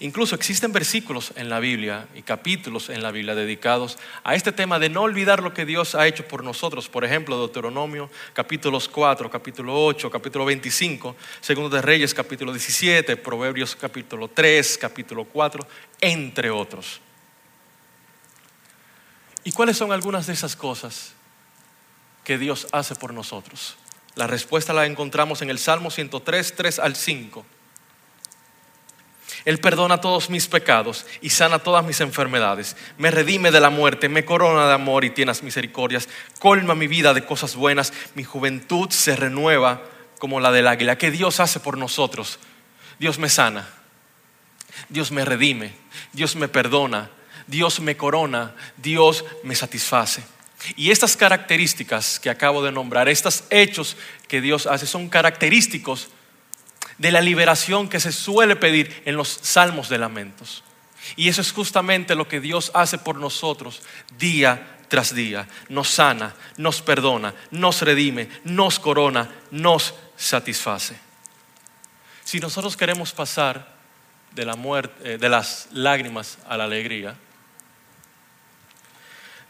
Incluso 0.00 0.34
existen 0.34 0.72
versículos 0.72 1.32
en 1.36 1.48
la 1.48 1.60
Biblia 1.60 2.08
y 2.14 2.22
capítulos 2.22 2.88
en 2.88 3.02
la 3.02 3.10
Biblia 3.10 3.34
dedicados 3.34 3.98
a 4.24 4.34
este 4.34 4.50
tema 4.50 4.78
de 4.78 4.88
no 4.88 5.02
olvidar 5.02 5.42
lo 5.42 5.54
que 5.54 5.66
Dios 5.66 5.94
ha 5.94 6.06
hecho 6.06 6.26
por 6.26 6.42
nosotros. 6.42 6.88
Por 6.88 7.04
ejemplo, 7.04 7.38
Deuteronomio 7.38 8.10
capítulos 8.32 8.88
4, 8.88 9.30
capítulo 9.30 9.84
8, 9.84 10.10
capítulo 10.10 10.44
25, 10.46 11.16
Segundo 11.40 11.74
de 11.74 11.82
Reyes 11.82 12.14
capítulo 12.14 12.52
17, 12.52 13.16
Proverbios 13.18 13.76
capítulo 13.76 14.28
3, 14.28 14.78
capítulo 14.78 15.24
4, 15.24 15.66
entre 16.00 16.50
otros. 16.50 17.00
¿Y 19.44 19.52
cuáles 19.52 19.76
son 19.76 19.92
algunas 19.92 20.26
de 20.26 20.32
esas 20.32 20.56
cosas 20.56 21.12
que 22.24 22.38
Dios 22.38 22.66
hace 22.72 22.94
por 22.94 23.12
nosotros? 23.12 23.76
La 24.14 24.26
respuesta 24.26 24.72
la 24.72 24.86
encontramos 24.86 25.42
en 25.42 25.50
el 25.50 25.58
Salmo 25.58 25.90
103, 25.90 26.54
3 26.56 26.78
al 26.78 26.96
5. 26.96 27.44
Él 29.44 29.58
perdona 29.58 30.00
todos 30.00 30.30
mis 30.30 30.46
pecados 30.46 31.04
y 31.20 31.30
sana 31.30 31.58
todas 31.58 31.84
mis 31.84 32.00
enfermedades. 32.00 32.76
Me 32.96 33.10
redime 33.10 33.50
de 33.50 33.60
la 33.60 33.68
muerte, 33.68 34.08
me 34.08 34.24
corona 34.24 34.66
de 34.66 34.72
amor 34.72 35.04
y 35.04 35.10
tienes 35.10 35.42
misericordias. 35.42 36.08
Colma 36.38 36.74
mi 36.74 36.86
vida 36.86 37.12
de 37.12 37.26
cosas 37.26 37.54
buenas. 37.54 37.92
Mi 38.14 38.24
juventud 38.24 38.88
se 38.90 39.16
renueva 39.16 39.82
como 40.18 40.40
la 40.40 40.50
del 40.50 40.66
águila. 40.66 40.96
¿Qué 40.96 41.10
Dios 41.10 41.40
hace 41.40 41.60
por 41.60 41.76
nosotros? 41.76 42.38
Dios 42.98 43.18
me 43.18 43.28
sana. 43.28 43.68
Dios 44.88 45.12
me 45.12 45.26
redime. 45.26 45.74
Dios 46.14 46.36
me 46.36 46.48
perdona. 46.48 47.10
Dios 47.46 47.80
me 47.80 47.98
corona. 47.98 48.54
Dios 48.78 49.26
me 49.42 49.54
satisface. 49.54 50.22
Y 50.76 50.90
estas 50.90 51.18
características 51.18 52.18
que 52.18 52.30
acabo 52.30 52.62
de 52.62 52.72
nombrar, 52.72 53.10
estos 53.10 53.44
hechos 53.50 53.98
que 54.26 54.40
Dios 54.40 54.66
hace, 54.66 54.86
son 54.86 55.10
característicos 55.10 56.08
de 57.04 57.12
la 57.12 57.20
liberación 57.20 57.90
que 57.90 58.00
se 58.00 58.12
suele 58.12 58.56
pedir 58.56 59.02
en 59.04 59.14
los 59.14 59.28
salmos 59.28 59.90
de 59.90 59.98
lamentos. 59.98 60.64
Y 61.16 61.28
eso 61.28 61.42
es 61.42 61.52
justamente 61.52 62.14
lo 62.14 62.26
que 62.26 62.40
Dios 62.40 62.70
hace 62.72 62.96
por 62.96 63.16
nosotros 63.16 63.82
día 64.16 64.78
tras 64.88 65.14
día. 65.14 65.46
Nos 65.68 65.90
sana, 65.90 66.34
nos 66.56 66.80
perdona, 66.80 67.34
nos 67.50 67.82
redime, 67.82 68.30
nos 68.44 68.78
corona, 68.78 69.30
nos 69.50 69.94
satisface. 70.16 70.96
Si 72.24 72.40
nosotros 72.40 72.74
queremos 72.74 73.12
pasar 73.12 73.74
de, 74.30 74.46
la 74.46 74.56
muerte, 74.56 75.12
eh, 75.12 75.18
de 75.18 75.28
las 75.28 75.68
lágrimas 75.72 76.38
a 76.48 76.56
la 76.56 76.64
alegría, 76.64 77.16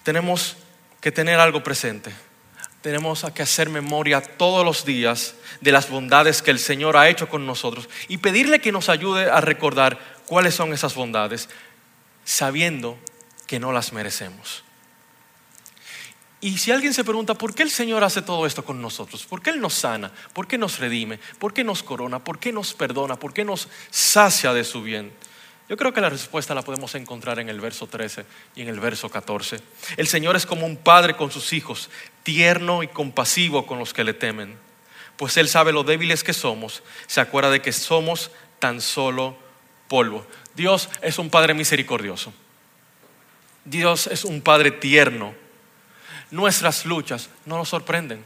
tenemos 0.03 0.57
que 1.01 1.13
tener 1.13 1.39
algo 1.39 1.63
presente 1.63 2.13
tenemos 2.85 3.25
que 3.35 3.43
hacer 3.43 3.71
memoria 3.71 4.21
todos 4.21 4.63
los 4.63 4.85
días 4.85 5.37
de 5.63 5.73
las 5.73 5.89
bondades 5.89 6.43
que 6.43 6.51
el 6.51 6.59
Señor 6.59 6.99
ha 6.99 7.09
hecho 7.09 7.31
con 7.31 7.47
nosotros 7.47 7.89
y 8.09 8.19
pedirle 8.19 8.61
que 8.61 8.73
nos 8.73 8.91
ayude 8.91 9.31
a 9.31 9.41
recordar 9.41 9.99
cuáles 10.27 10.55
son 10.55 10.71
esas 10.75 10.95
bondades, 10.95 11.49
sabiendo 12.27 12.99
que 13.47 13.59
no 13.59 13.73
las 13.73 13.95
merecemos. 13.95 14.65
Y 16.43 16.59
si 16.59 16.73
alguien 16.73 16.93
se 16.93 17.05
pregunta, 17.05 17.33
¿por 17.33 17.55
qué 17.55 17.63
el 17.63 17.71
Señor 17.71 18.05
hace 18.05 18.21
todo 18.21 18.45
esto 18.45 18.67
con 18.67 18.83
nosotros? 18.83 19.25
¿Por 19.25 19.41
qué 19.41 19.49
Él 19.49 19.63
nos 19.63 19.73
sana? 19.73 20.13
¿Por 20.35 20.47
qué 20.47 20.59
nos 20.59 20.79
redime? 20.79 21.19
¿Por 21.39 21.55
qué 21.55 21.65
nos 21.65 21.83
corona? 21.83 22.23
¿Por 22.23 22.39
qué 22.39 22.53
nos 22.53 22.75
perdona? 22.75 23.19
¿Por 23.19 23.33
qué 23.33 23.47
nos 23.47 23.67
sacia 23.89 24.53
de 24.53 24.63
su 24.63 24.83
bien? 24.83 25.11
Yo 25.67 25.79
creo 25.79 25.95
que 25.95 26.03
la 26.03 26.11
respuesta 26.11 26.55
la 26.55 26.61
podemos 26.61 26.95
encontrar 26.95 27.39
en 27.39 27.49
el 27.49 27.59
verso 27.59 27.87
13 27.87 28.27
y 28.55 28.61
en 28.61 28.69
el 28.69 28.79
verso 28.79 29.09
14. 29.09 29.59
El 29.97 30.07
Señor 30.07 30.37
es 30.37 30.45
como 30.45 30.67
un 30.67 30.77
padre 30.77 31.17
con 31.17 31.31
sus 31.31 31.55
hijos, 31.55 31.89
tierno 32.25 32.83
y 32.83 32.89
compasivo 32.89 33.67
con 33.67 33.79
los 33.79 33.95
que 33.95 34.03
le 34.03 34.15
temen. 34.15 34.59
Pues 35.17 35.37
Él 35.37 35.49
sabe 35.49 35.73
lo 35.73 35.85
débiles 35.85 36.25
que 36.25 36.33
somos, 36.33 36.83
se 37.07 37.21
acuerda 37.21 37.51
de 37.51 37.63
que 37.63 37.73
somos 37.73 38.33
tan 38.59 38.81
solo 38.81 39.37
polvo. 39.87 40.27
Dios 40.57 40.89
es 41.03 41.19
un 41.19 41.31
Padre 41.31 41.55
misericordioso. 41.55 42.33
Dios 43.65 44.09
es 44.09 44.25
un 44.25 44.41
Padre 44.41 44.73
tierno. 44.73 45.35
Nuestras 46.33 46.85
luchas 46.85 47.31
no 47.47 47.59
nos 47.59 47.69
sorprenden. 47.69 48.25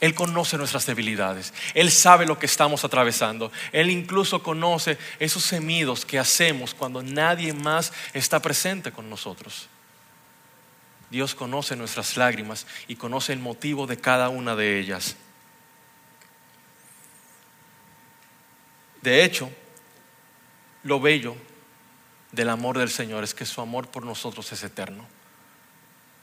Él 0.00 0.14
conoce 0.14 0.56
nuestras 0.56 0.86
debilidades. 0.86 1.54
Él 1.74 1.90
sabe 1.92 2.26
lo 2.26 2.38
que 2.38 2.46
estamos 2.46 2.84
atravesando. 2.84 3.52
Él 3.70 3.88
incluso 3.90 4.42
conoce 4.42 4.98
esos 5.20 5.48
gemidos 5.48 6.04
que 6.04 6.18
hacemos 6.18 6.74
cuando 6.74 7.02
nadie 7.02 7.52
más 7.52 7.92
está 8.12 8.42
presente 8.42 8.90
con 8.90 9.08
nosotros. 9.08 9.68
Dios 11.12 11.34
conoce 11.34 11.76
nuestras 11.76 12.16
lágrimas 12.16 12.66
y 12.88 12.96
conoce 12.96 13.34
el 13.34 13.38
motivo 13.38 13.86
de 13.86 13.98
cada 13.98 14.30
una 14.30 14.56
de 14.56 14.80
ellas. 14.80 15.14
De 19.02 19.22
hecho, 19.22 19.50
lo 20.84 21.00
bello 21.00 21.36
del 22.32 22.48
amor 22.48 22.78
del 22.78 22.88
Señor 22.88 23.24
es 23.24 23.34
que 23.34 23.44
su 23.44 23.60
amor 23.60 23.88
por 23.88 24.06
nosotros 24.06 24.50
es 24.52 24.62
eterno, 24.62 25.04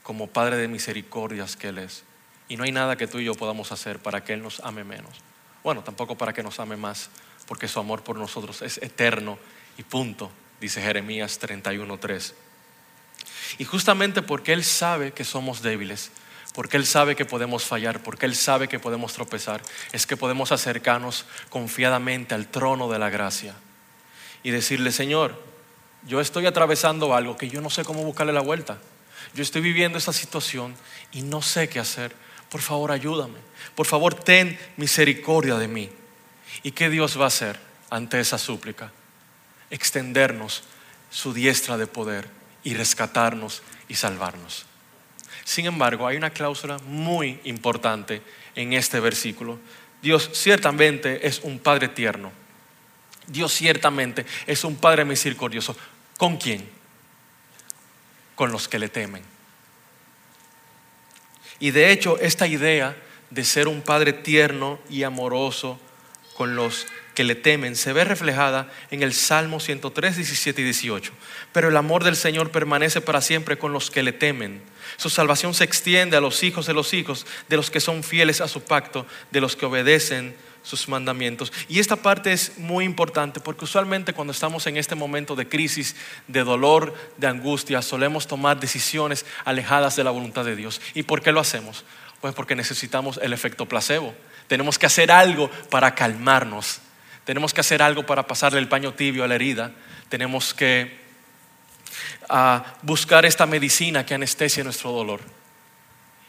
como 0.02 0.26
Padre 0.26 0.56
de 0.56 0.66
misericordias 0.66 1.54
que 1.54 1.68
Él 1.68 1.78
es. 1.78 2.02
Y 2.48 2.56
no 2.56 2.64
hay 2.64 2.72
nada 2.72 2.96
que 2.96 3.06
tú 3.06 3.20
y 3.20 3.24
yo 3.26 3.36
podamos 3.36 3.70
hacer 3.70 4.00
para 4.00 4.24
que 4.24 4.32
Él 4.32 4.42
nos 4.42 4.58
ame 4.58 4.82
menos. 4.82 5.12
Bueno, 5.62 5.84
tampoco 5.84 6.18
para 6.18 6.32
que 6.32 6.42
nos 6.42 6.58
ame 6.58 6.76
más, 6.76 7.10
porque 7.46 7.68
su 7.68 7.78
amor 7.78 8.02
por 8.02 8.16
nosotros 8.16 8.60
es 8.60 8.78
eterno 8.78 9.38
y 9.78 9.84
punto, 9.84 10.32
dice 10.60 10.82
Jeremías 10.82 11.40
31.3. 11.40 12.34
Y 13.58 13.64
justamente 13.64 14.22
porque 14.22 14.52
Él 14.52 14.64
sabe 14.64 15.12
que 15.12 15.24
somos 15.24 15.62
débiles, 15.62 16.10
porque 16.54 16.76
Él 16.76 16.86
sabe 16.86 17.16
que 17.16 17.24
podemos 17.24 17.64
fallar, 17.64 18.02
porque 18.02 18.26
Él 18.26 18.34
sabe 18.34 18.68
que 18.68 18.78
podemos 18.78 19.12
tropezar, 19.12 19.62
es 19.92 20.06
que 20.06 20.16
podemos 20.16 20.52
acercarnos 20.52 21.26
confiadamente 21.48 22.34
al 22.34 22.48
trono 22.48 22.90
de 22.90 22.98
la 22.98 23.10
gracia 23.10 23.54
y 24.42 24.50
decirle, 24.50 24.92
Señor, 24.92 25.42
yo 26.06 26.20
estoy 26.20 26.46
atravesando 26.46 27.14
algo 27.14 27.36
que 27.36 27.48
yo 27.48 27.60
no 27.60 27.70
sé 27.70 27.84
cómo 27.84 28.04
buscarle 28.04 28.32
la 28.32 28.40
vuelta. 28.40 28.78
Yo 29.34 29.42
estoy 29.42 29.60
viviendo 29.60 29.98
esta 29.98 30.12
situación 30.12 30.74
y 31.12 31.22
no 31.22 31.42
sé 31.42 31.68
qué 31.68 31.78
hacer. 31.78 32.14
Por 32.48 32.62
favor, 32.62 32.90
ayúdame. 32.90 33.38
Por 33.74 33.86
favor, 33.86 34.14
ten 34.14 34.58
misericordia 34.76 35.56
de 35.56 35.68
mí. 35.68 35.90
¿Y 36.62 36.72
qué 36.72 36.88
Dios 36.88 37.18
va 37.18 37.24
a 37.24 37.28
hacer 37.28 37.60
ante 37.90 38.18
esa 38.18 38.38
súplica? 38.38 38.92
Extendernos 39.70 40.64
su 41.10 41.32
diestra 41.32 41.76
de 41.76 41.86
poder 41.86 42.39
y 42.62 42.74
rescatarnos 42.74 43.62
y 43.88 43.94
salvarnos. 43.94 44.66
Sin 45.44 45.66
embargo, 45.66 46.06
hay 46.06 46.16
una 46.16 46.30
cláusula 46.30 46.78
muy 46.86 47.40
importante 47.44 48.22
en 48.54 48.72
este 48.72 49.00
versículo. 49.00 49.58
Dios 50.02 50.30
ciertamente 50.32 51.26
es 51.26 51.40
un 51.40 51.58
Padre 51.58 51.88
tierno. 51.88 52.32
Dios 53.26 53.52
ciertamente 53.52 54.26
es 54.46 54.64
un 54.64 54.76
Padre 54.76 55.04
misericordioso. 55.04 55.76
¿Con 56.18 56.36
quién? 56.36 56.68
Con 58.34 58.52
los 58.52 58.68
que 58.68 58.78
le 58.78 58.88
temen. 58.88 59.22
Y 61.58 61.70
de 61.70 61.92
hecho, 61.92 62.18
esta 62.18 62.46
idea 62.46 62.96
de 63.30 63.44
ser 63.44 63.68
un 63.68 63.82
Padre 63.82 64.12
tierno 64.12 64.78
y 64.88 65.02
amoroso 65.02 65.78
con 66.36 66.56
los 66.56 66.86
que 67.20 67.24
le 67.24 67.34
temen 67.34 67.76
se 67.76 67.92
ve 67.92 68.02
reflejada 68.04 68.72
en 68.90 69.02
el 69.02 69.12
Salmo 69.12 69.60
103, 69.60 70.16
17 70.16 70.62
y 70.62 70.64
18. 70.64 71.12
Pero 71.52 71.68
el 71.68 71.76
amor 71.76 72.02
del 72.02 72.16
Señor 72.16 72.50
permanece 72.50 73.02
para 73.02 73.20
siempre 73.20 73.58
con 73.58 73.74
los 73.74 73.90
que 73.90 74.02
le 74.02 74.14
temen. 74.14 74.62
Su 74.96 75.10
salvación 75.10 75.52
se 75.52 75.64
extiende 75.64 76.16
a 76.16 76.22
los 76.22 76.42
hijos 76.42 76.64
de 76.64 76.72
los 76.72 76.94
hijos, 76.94 77.26
de 77.50 77.58
los 77.58 77.70
que 77.70 77.80
son 77.80 78.02
fieles 78.02 78.40
a 78.40 78.48
su 78.48 78.62
pacto, 78.62 79.06
de 79.32 79.42
los 79.42 79.54
que 79.54 79.66
obedecen 79.66 80.34
sus 80.62 80.88
mandamientos. 80.88 81.52
Y 81.68 81.78
esta 81.78 81.96
parte 81.96 82.32
es 82.32 82.56
muy 82.56 82.86
importante 82.86 83.38
porque 83.38 83.66
usualmente 83.66 84.14
cuando 84.14 84.32
estamos 84.32 84.66
en 84.66 84.78
este 84.78 84.94
momento 84.94 85.36
de 85.36 85.46
crisis, 85.46 85.96
de 86.26 86.42
dolor, 86.42 86.94
de 87.18 87.26
angustia, 87.26 87.82
solemos 87.82 88.28
tomar 88.28 88.58
decisiones 88.58 89.26
alejadas 89.44 89.94
de 89.94 90.04
la 90.04 90.10
voluntad 90.10 90.46
de 90.46 90.56
Dios. 90.56 90.80
¿Y 90.94 91.02
por 91.02 91.20
qué 91.20 91.32
lo 91.32 91.40
hacemos? 91.40 91.84
Pues 92.22 92.32
porque 92.32 92.56
necesitamos 92.56 93.20
el 93.22 93.34
efecto 93.34 93.66
placebo. 93.66 94.14
Tenemos 94.46 94.78
que 94.78 94.86
hacer 94.86 95.12
algo 95.12 95.50
para 95.68 95.94
calmarnos. 95.94 96.80
Tenemos 97.30 97.54
que 97.54 97.60
hacer 97.60 97.80
algo 97.80 98.04
para 98.04 98.26
pasarle 98.26 98.58
el 98.58 98.66
paño 98.66 98.92
tibio 98.94 99.22
a 99.22 99.28
la 99.28 99.36
herida. 99.36 99.70
Tenemos 100.08 100.52
que 100.52 100.98
ah, 102.28 102.74
buscar 102.82 103.24
esta 103.24 103.46
medicina 103.46 104.04
que 104.04 104.14
anestesia 104.14 104.64
nuestro 104.64 104.90
dolor. 104.90 105.20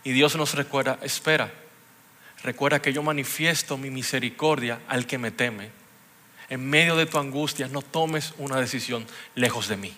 Y 0.03 0.11
Dios 0.11 0.35
nos 0.35 0.53
recuerda, 0.53 0.99
espera, 1.01 1.51
recuerda 2.43 2.83
que 2.83 2.93
yo 2.93 3.01
manifiesto 3.01 3.79
mi 3.79 3.89
misericordia 3.89 4.79
al 4.87 5.07
que 5.07 5.17
me 5.17 5.31
teme. 5.31 5.71
En 6.49 6.69
medio 6.69 6.95
de 6.95 7.07
tu 7.07 7.17
angustia, 7.17 7.67
no 7.67 7.81
tomes 7.81 8.35
una 8.37 8.57
decisión 8.57 9.07
lejos 9.33 9.69
de 9.69 9.77
mí. 9.77 9.97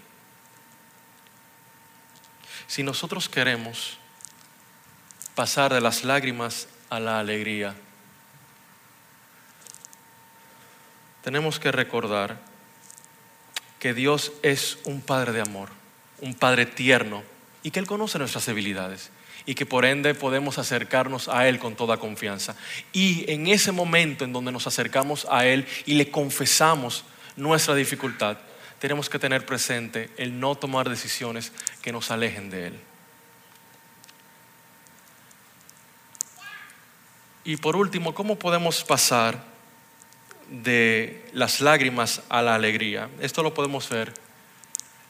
Si 2.68 2.82
nosotros 2.82 3.28
queremos 3.28 3.98
pasar 5.36 5.74
de 5.74 5.82
las 5.82 6.06
lágrimas 6.06 6.70
a 6.90 7.02
la 7.02 7.20
alegría, 7.20 7.76
tenemos 11.24 11.60
que 11.60 11.72
recordar 11.72 12.40
que 13.80 13.94
Dios 13.94 14.34
es 14.44 14.78
un 14.84 15.02
Padre 15.02 15.32
de 15.32 15.42
amor, 15.42 15.70
un 16.22 16.36
Padre 16.36 16.66
tierno 16.66 17.24
y 17.64 17.72
que 17.72 17.80
Él 17.80 17.88
conoce 17.88 18.20
nuestras 18.20 18.46
debilidades 18.46 19.10
y 19.46 19.56
que 19.56 19.66
por 19.66 19.86
ende 19.86 20.14
podemos 20.16 20.58
acercarnos 20.58 21.28
a 21.28 21.48
Él 21.48 21.60
con 21.60 21.76
toda 21.76 21.98
confianza. 21.98 22.56
Y 22.92 23.30
en 23.32 23.48
ese 23.48 23.72
momento 23.72 24.26
en 24.26 24.34
donde 24.34 24.52
nos 24.52 24.68
acercamos 24.68 25.26
a 25.30 25.46
Él 25.46 25.66
y 25.86 25.96
le 25.96 26.12
confesamos 26.12 27.04
nuestra 27.36 27.76
dificultad, 27.76 28.38
tenemos 28.80 29.10
que 29.10 29.20
tener 29.20 29.46
presente 29.46 30.12
el 30.18 30.40
no 30.40 30.56
tomar 30.56 30.90
decisiones 30.90 31.54
que 31.82 31.94
nos 31.94 32.12
alejen 32.12 32.50
de 32.50 32.68
Él. 32.68 32.80
Y 37.46 37.58
por 37.58 37.76
último, 37.76 38.14
¿cómo 38.14 38.38
podemos 38.40 38.84
pasar 38.84 39.53
de 40.62 41.26
las 41.34 41.62
lágrimas 41.62 42.22
a 42.30 42.42
la 42.42 42.56
alegría? 42.56 43.10
Esto 43.20 43.42
lo 43.42 43.54
podemos 43.54 43.90
ver 43.90 44.14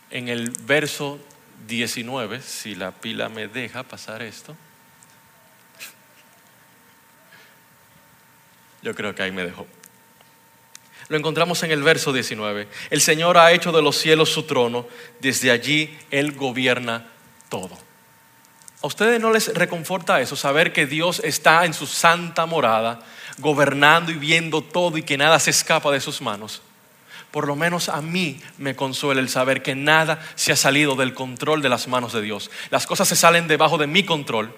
en 0.10 0.30
el 0.30 0.52
verso 0.62 1.20
19, 1.68 2.42
si 2.42 2.76
la 2.76 2.92
pila 2.92 3.30
me 3.30 3.48
deja 3.48 3.84
pasar 3.84 4.22
esto. 4.22 4.56
Yo 8.82 8.96
creo 8.96 9.14
que 9.16 9.24
ahí 9.24 9.32
me 9.32 9.44
dejó. 9.44 9.68
Lo 11.10 11.18
encontramos 11.18 11.62
en 11.64 11.72
el 11.72 11.84
verso 11.84 12.14
19. 12.14 12.68
El 12.90 13.02
Señor 13.02 13.38
ha 13.38 13.52
hecho 13.52 13.72
de 13.72 13.82
los 13.82 13.98
cielos 13.98 14.30
su 14.30 14.44
trono, 14.44 14.88
desde 15.20 15.52
allí 15.52 15.98
Él 16.12 16.32
gobierna 16.34 17.08
todo. 17.50 17.78
¿A 18.82 18.88
ustedes 18.88 19.22
no 19.22 19.32
les 19.32 19.54
reconforta 19.54 20.20
eso, 20.20 20.36
saber 20.36 20.74
que 20.74 20.86
Dios 20.86 21.22
está 21.24 21.64
en 21.66 21.74
su 21.74 21.88
santa 21.88 22.46
morada, 22.46 23.00
gobernando 23.38 24.12
y 24.12 24.16
viendo 24.16 24.62
todo 24.62 24.98
y 24.98 25.04
que 25.04 25.18
nada 25.18 25.40
se 25.40 25.50
escapa 25.52 25.92
de 25.92 26.00
sus 26.00 26.22
manos? 26.22 26.62
por 27.34 27.48
lo 27.48 27.56
menos 27.56 27.90
a 27.90 28.00
mí 28.00 28.40
me 28.60 28.76
consuela 28.76 29.20
el 29.20 29.28
saber 29.28 29.64
que 29.64 29.74
nada 29.74 30.24
se 30.36 30.52
ha 30.52 30.56
salido 30.56 30.96
del 30.96 31.16
control 31.16 31.64
de 31.64 31.70
las 31.70 31.88
manos 31.88 32.14
de 32.14 32.22
Dios. 32.22 32.52
Las 32.70 32.86
cosas 32.86 33.08
se 33.08 33.16
salen 33.16 33.48
debajo 33.48 33.80
de 33.80 33.88
mi 33.88 34.04
control, 34.04 34.56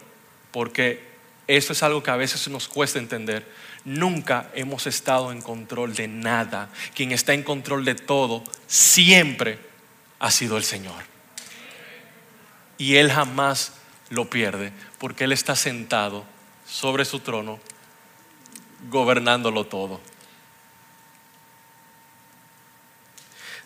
porque 0.51 1.01
eso 1.47 1.71
es 1.71 1.83
algo 1.83 2.03
que 2.03 2.11
a 2.11 2.17
veces 2.17 2.49
nos 2.49 2.67
cuesta 2.67 2.99
entender. 2.99 3.49
Nunca 3.85 4.51
hemos 4.55 4.87
estado 4.87 5.31
en 5.31 5.41
control 5.41 5.95
de 5.95 6.09
nada. 6.09 6.67
Quien 6.93 7.13
está 7.13 7.33
en 7.33 7.43
control 7.43 7.85
de 7.85 7.95
todo 7.95 8.43
siempre 8.67 9.57
ha 10.19 10.29
sido 10.29 10.57
el 10.57 10.65
Señor. 10.65 11.01
Y 12.77 12.97
Él 12.97 13.09
jamás 13.09 13.71
lo 14.09 14.29
pierde, 14.29 14.73
porque 14.99 15.23
Él 15.23 15.31
está 15.31 15.55
sentado 15.55 16.25
sobre 16.67 17.05
su 17.05 17.21
trono, 17.21 17.57
gobernándolo 18.89 19.65
todo. 19.65 19.99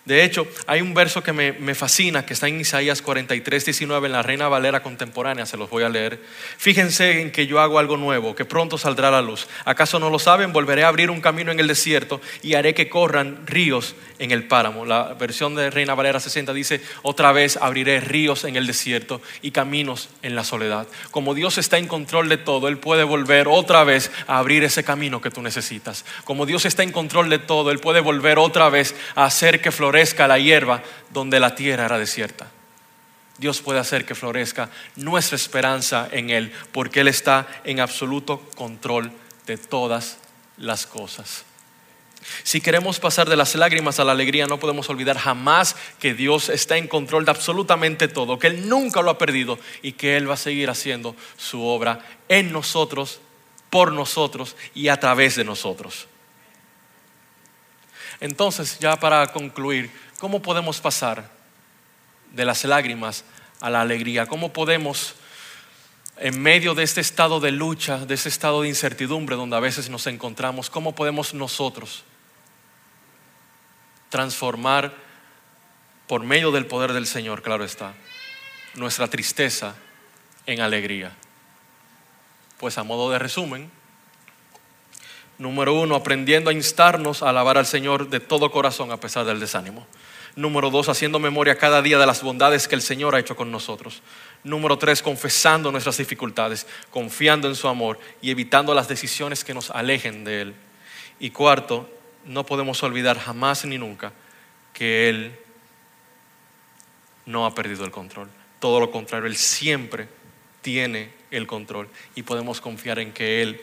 De 0.09 0.23
hecho, 0.23 0.47
hay 0.65 0.81
un 0.81 0.95
verso 0.95 1.21
que 1.21 1.33
me, 1.33 1.75
fascina, 1.75 2.25
que 2.25 2.33
está 2.33 2.47
en 2.47 2.59
Isaías 2.59 3.03
43, 3.03 3.63
19, 3.63 4.07
en 4.07 4.13
la 4.13 4.23
Reina 4.23 4.47
Valera 4.47 4.81
contemporánea, 4.81 5.45
se 5.45 5.55
los 5.55 5.69
voy 5.69 5.83
a 5.83 5.89
leer. 5.89 6.19
Fíjense 6.57 7.21
en 7.21 7.31
que 7.31 7.45
yo 7.45 7.59
hago 7.59 7.77
algo 7.77 7.95
nuevo, 7.95 8.33
que 8.33 8.43
pronto 8.43 8.79
saldrá 8.79 9.11
la 9.11 9.21
luz. 9.21 9.47
¿Acaso 9.65 9.99
no 9.99 10.09
lo 10.09 10.17
saben? 10.17 10.51
Volveré 10.51 10.83
a 10.83 10.87
abrir 10.87 11.11
un 11.11 11.21
camino 11.21 11.51
en 11.51 11.59
el 11.59 11.67
desierto 11.67 12.21
y 12.41 12.55
haré 12.55 12.73
que 12.73 12.89
corran 12.89 13.45
ríos 13.45 13.93
en 14.17 14.31
el 14.31 14.45
páramo. 14.45 14.83
La 14.83 15.13
versión 15.13 15.53
de 15.53 15.69
Reina 15.69 15.93
Valera 15.93 16.19
60 16.19 16.53
dice, 16.53 16.81
otra 17.03 17.31
vez 17.31 17.57
abriré 17.57 17.99
ríos 17.99 18.45
en 18.45 18.55
el 18.55 18.65
desierto 18.65 19.21
y 19.43 19.51
caminos 19.51 20.09
en 20.23 20.33
la 20.33 20.43
soledad. 20.43 20.87
Como 21.11 21.35
Dios 21.35 21.59
está 21.59 21.77
en 21.77 21.87
control 21.87 22.29
de 22.29 22.37
todo, 22.37 22.67
Él 22.67 22.79
puede 22.79 23.03
volver 23.03 23.47
otra 23.47 23.83
vez 23.83 24.11
a 24.25 24.39
abrir 24.39 24.63
ese 24.63 24.83
camino 24.83 25.21
que 25.21 25.29
tú 25.29 25.43
necesitas. 25.43 26.03
Como 26.23 26.47
Dios 26.47 26.65
está 26.65 26.81
en 26.81 26.91
control 26.91 27.29
de 27.29 27.37
todo, 27.37 27.69
Él 27.69 27.77
puede 27.77 27.99
volver 27.99 28.39
otra 28.39 28.69
vez 28.69 28.95
a 29.13 29.25
hacer 29.25 29.61
que 29.61 29.71
florezca 29.71 29.98
la 30.27 30.39
hierba 30.39 30.83
donde 31.11 31.39
la 31.39 31.55
tierra 31.55 31.85
era 31.85 31.97
desierta. 31.97 32.47
Dios 33.37 33.61
puede 33.61 33.79
hacer 33.79 34.05
que 34.05 34.15
florezca 34.15 34.69
nuestra 34.95 35.37
esperanza 35.37 36.09
en 36.11 36.29
Él, 36.29 36.51
porque 36.71 37.01
Él 37.01 37.07
está 37.07 37.47
en 37.63 37.79
absoluto 37.79 38.41
control 38.55 39.11
de 39.45 39.57
todas 39.57 40.17
las 40.57 40.85
cosas. 40.85 41.45
Si 42.43 42.59
queremos 42.59 42.99
pasar 42.99 43.29
de 43.29 43.37
las 43.37 43.55
lágrimas 43.55 43.99
a 43.99 44.03
la 44.03 44.11
alegría, 44.11 44.45
no 44.45 44.59
podemos 44.59 44.89
olvidar 44.89 45.17
jamás 45.17 45.77
que 45.99 46.13
Dios 46.13 46.49
está 46.49 46.77
en 46.77 46.87
control 46.87 47.23
de 47.23 47.31
absolutamente 47.31 48.09
todo, 48.09 48.37
que 48.37 48.47
Él 48.47 48.67
nunca 48.67 49.01
lo 49.01 49.09
ha 49.09 49.17
perdido 49.17 49.57
y 49.81 49.93
que 49.93 50.17
Él 50.17 50.29
va 50.29 50.33
a 50.33 50.37
seguir 50.37 50.69
haciendo 50.69 51.15
su 51.37 51.63
obra 51.63 52.05
en 52.27 52.51
nosotros, 52.51 53.21
por 53.69 53.93
nosotros 53.93 54.57
y 54.75 54.89
a 54.89 54.99
través 54.99 55.37
de 55.37 55.45
nosotros. 55.45 56.07
Entonces, 58.19 58.79
ya 58.79 58.97
para 58.97 59.27
concluir, 59.27 59.91
¿cómo 60.19 60.41
podemos 60.41 60.79
pasar 60.79 61.29
de 62.31 62.45
las 62.45 62.63
lágrimas 62.65 63.23
a 63.61 63.69
la 63.69 63.81
alegría? 63.81 64.25
¿Cómo 64.25 64.51
podemos 64.53 65.15
en 66.19 66.41
medio 66.41 66.75
de 66.75 66.83
este 66.83 66.99
estado 67.01 67.39
de 67.39 67.51
lucha, 67.51 68.05
de 68.05 68.13
este 68.13 68.29
estado 68.29 68.61
de 68.61 68.67
incertidumbre 68.67 69.37
donde 69.37 69.55
a 69.55 69.61
veces 69.61 69.89
nos 69.89 70.05
encontramos, 70.05 70.69
¿cómo 70.69 70.93
podemos 70.93 71.33
nosotros 71.33 72.03
transformar 74.09 74.93
por 76.07 76.23
medio 76.23 76.51
del 76.51 76.65
poder 76.65 76.91
del 76.91 77.07
Señor, 77.07 77.41
claro 77.41 77.63
está, 77.63 77.93
nuestra 78.75 79.07
tristeza 79.07 79.75
en 80.45 80.59
alegría? 80.59 81.15
Pues 82.57 82.77
a 82.77 82.83
modo 82.83 83.09
de 83.11 83.19
resumen, 83.19 83.71
número 85.39 85.73
uno, 85.73 85.95
aprendiendo 85.95 86.51
a 86.51 86.53
instarnos 86.53 87.23
a 87.23 87.29
alabar 87.29 87.57
al 87.57 87.65
Señor 87.65 88.09
de 88.09 88.19
todo 88.19 88.51
corazón 88.51 88.91
a 88.91 88.99
pesar 88.99 89.25
del 89.25 89.39
desánimo. 89.39 89.87
Número 90.35 90.69
dos, 90.69 90.89
haciendo 90.89 91.17
memoria 91.17 91.57
cada 91.57 91.81
día 91.81 91.97
de 91.97 92.05
las 92.05 92.21
bondades 92.21 92.67
que 92.67 92.75
el 92.75 92.81
Señor 92.81 93.15
ha 93.15 93.19
hecho 93.19 93.35
con 93.35 93.51
nosotros. 93.51 94.03
Número 94.43 94.77
tres, 94.77 95.01
confesando 95.01 95.71
nuestras 95.71 95.97
dificultades, 95.97 96.67
confiando 96.91 97.47
en 97.47 97.55
su 97.55 97.67
amor 97.67 97.99
y 98.21 98.29
evitando 98.29 98.73
las 98.73 98.87
decisiones 98.87 99.43
que 99.43 99.53
nos 99.53 99.71
alejen 99.71 100.23
de 100.23 100.41
Él. 100.41 100.55
Y 101.19 101.31
cuarto, 101.31 101.89
no 102.25 102.45
podemos 102.45 102.83
olvidar 102.83 103.17
jamás 103.17 103.65
ni 103.65 103.77
nunca 103.77 104.13
que 104.73 105.09
Él 105.09 105.39
no 107.25 107.45
ha 107.45 107.55
perdido 107.55 107.85
el 107.85 107.91
control. 107.91 108.29
Todo 108.59 108.79
lo 108.79 108.91
contrario, 108.91 109.27
Él 109.27 109.35
siempre 109.35 110.07
tiene 110.61 111.11
el 111.31 111.47
control 111.47 111.89
y 112.15 112.23
podemos 112.23 112.61
confiar 112.61 112.99
en 112.99 113.13
que 113.13 113.41
Él 113.41 113.61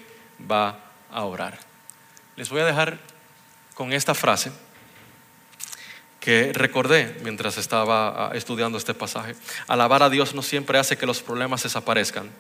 va 0.50 0.68
a 0.68 0.85
orar. 1.24 1.58
Les 2.36 2.48
voy 2.48 2.60
a 2.60 2.64
dejar 2.64 2.98
con 3.74 3.92
esta 3.92 4.14
frase 4.14 4.52
que 6.20 6.52
recordé 6.52 7.16
mientras 7.22 7.56
estaba 7.56 8.26
ah, 8.26 8.30
estudiando 8.34 8.78
este 8.78 8.94
pasaje. 8.94 9.36
Alabar 9.68 10.02
a 10.02 10.10
Dios 10.10 10.34
no 10.34 10.42
siempre 10.42 10.78
hace 10.78 10.98
que 10.98 11.06
los 11.06 11.22
problemas 11.22 11.62
desaparezcan, 11.62 12.30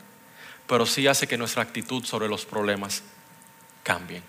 pero 0.66 0.86
sí 0.86 1.06
hace 1.06 1.28
que 1.28 1.38
nuestra 1.38 1.62
actitud 1.62 2.04
sobre 2.04 2.28
los 2.28 2.44
problemas 2.44 3.02
cambie. 3.84 4.22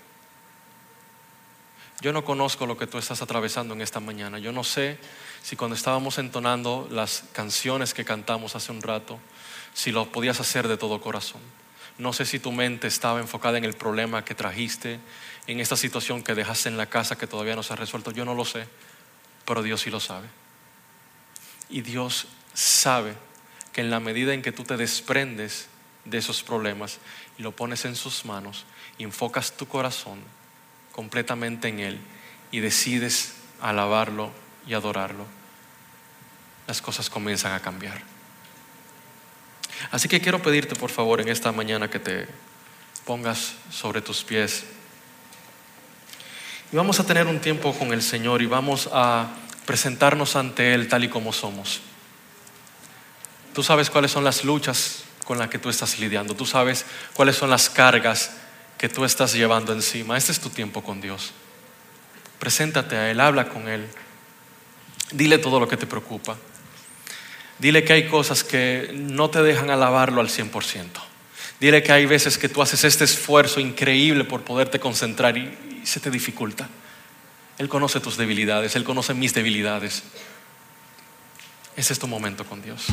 Yo 2.00 2.12
no 2.12 2.24
conozco 2.24 2.66
lo 2.66 2.78
que 2.78 2.86
tú 2.86 2.98
estás 2.98 3.20
atravesando 3.22 3.74
en 3.74 3.80
esta 3.80 3.98
mañana. 3.98 4.38
Yo 4.38 4.52
no 4.52 4.62
sé 4.62 4.98
si 5.42 5.56
cuando 5.56 5.74
estábamos 5.74 6.18
entonando 6.18 6.86
las 6.92 7.24
canciones 7.32 7.92
que 7.92 8.04
cantamos 8.04 8.54
hace 8.54 8.70
un 8.70 8.82
rato, 8.82 9.18
si 9.74 9.90
lo 9.90 10.12
podías 10.12 10.38
hacer 10.38 10.68
de 10.68 10.76
todo 10.76 11.00
corazón. 11.00 11.40
No 11.98 12.12
sé 12.12 12.24
si 12.24 12.38
tu 12.38 12.52
mente 12.52 12.86
estaba 12.86 13.20
enfocada 13.20 13.58
en 13.58 13.64
el 13.64 13.74
problema 13.74 14.24
que 14.24 14.34
trajiste, 14.34 15.00
en 15.46 15.60
esta 15.60 15.76
situación 15.76 16.22
que 16.22 16.34
dejaste 16.34 16.68
en 16.68 16.76
la 16.76 16.86
casa 16.86 17.18
que 17.18 17.26
todavía 17.26 17.56
no 17.56 17.62
se 17.62 17.72
ha 17.72 17.76
resuelto. 17.76 18.10
Yo 18.12 18.24
no 18.24 18.34
lo 18.34 18.44
sé 18.44 18.66
pero 19.48 19.62
Dios 19.62 19.80
sí 19.80 19.90
lo 19.90 19.98
sabe. 19.98 20.28
Y 21.70 21.80
Dios 21.80 22.26
sabe 22.52 23.14
que 23.72 23.80
en 23.80 23.88
la 23.88 23.98
medida 23.98 24.34
en 24.34 24.42
que 24.42 24.52
tú 24.52 24.62
te 24.62 24.76
desprendes 24.76 25.68
de 26.04 26.18
esos 26.18 26.42
problemas 26.42 26.98
y 27.38 27.42
lo 27.42 27.52
pones 27.52 27.86
en 27.86 27.96
sus 27.96 28.26
manos 28.26 28.66
y 28.98 29.04
enfocas 29.04 29.56
tu 29.56 29.66
corazón 29.66 30.20
completamente 30.92 31.68
en 31.68 31.80
Él 31.80 31.98
y 32.50 32.60
decides 32.60 33.36
alabarlo 33.62 34.32
y 34.66 34.74
adorarlo, 34.74 35.24
las 36.66 36.82
cosas 36.82 37.08
comienzan 37.08 37.52
a 37.52 37.60
cambiar. 37.60 38.02
Así 39.90 40.08
que 40.08 40.20
quiero 40.20 40.42
pedirte 40.42 40.74
por 40.74 40.90
favor 40.90 41.20
en 41.20 41.28
esta 41.28 41.52
mañana 41.52 41.88
que 41.88 41.98
te 41.98 42.28
pongas 43.04 43.54
sobre 43.70 44.00
tus 44.00 44.24
pies. 44.24 44.64
Y 46.72 46.76
vamos 46.76 47.00
a 47.00 47.06
tener 47.06 47.26
un 47.26 47.40
tiempo 47.40 47.72
con 47.72 47.92
el 47.92 48.02
Señor 48.02 48.42
y 48.42 48.46
vamos 48.46 48.88
a 48.92 49.28
presentarnos 49.64 50.36
ante 50.36 50.74
Él 50.74 50.88
tal 50.88 51.04
y 51.04 51.08
como 51.08 51.32
somos. 51.32 51.80
Tú 53.54 53.62
sabes 53.62 53.90
cuáles 53.90 54.10
son 54.10 54.24
las 54.24 54.44
luchas 54.44 55.04
con 55.24 55.38
las 55.38 55.48
que 55.48 55.58
tú 55.58 55.68
estás 55.68 55.98
lidiando. 55.98 56.34
Tú 56.34 56.46
sabes 56.46 56.84
cuáles 57.14 57.36
son 57.36 57.50
las 57.50 57.68
cargas 57.70 58.32
que 58.78 58.88
tú 58.88 59.04
estás 59.04 59.32
llevando 59.32 59.72
encima. 59.72 60.16
Este 60.16 60.32
es 60.32 60.40
tu 60.40 60.50
tiempo 60.50 60.82
con 60.82 61.00
Dios. 61.00 61.32
Preséntate 62.38 62.96
a 62.96 63.10
Él, 63.10 63.20
habla 63.20 63.48
con 63.48 63.68
Él. 63.68 63.88
Dile 65.10 65.38
todo 65.38 65.58
lo 65.58 65.68
que 65.68 65.76
te 65.76 65.86
preocupa. 65.86 66.36
Dile 67.58 67.84
que 67.84 67.92
hay 67.92 68.06
cosas 68.06 68.44
que 68.44 68.90
no 68.94 69.30
te 69.30 69.42
dejan 69.42 69.70
alabarlo 69.70 70.20
al 70.20 70.28
100%. 70.28 70.86
Dile 71.60 71.82
que 71.82 71.92
hay 71.92 72.06
veces 72.06 72.38
que 72.38 72.48
tú 72.48 72.62
haces 72.62 72.84
este 72.84 73.04
esfuerzo 73.04 73.58
increíble 73.58 74.24
por 74.24 74.42
poderte 74.42 74.78
concentrar 74.78 75.36
y, 75.36 75.56
se 75.84 76.00
te 76.00 76.10
dificulta. 76.10 76.68
Él 77.56 77.68
conoce 77.68 77.98
tus 77.98 78.16
debilidades, 78.16 78.76
Él 78.76 78.84
conoce 78.84 79.14
mis 79.14 79.32
debilidades. 79.32 80.02
Ese 81.76 81.92
es 81.92 81.98
tu 81.98 82.06
momento 82.06 82.44
con 82.44 82.60
Dios. 82.60 82.86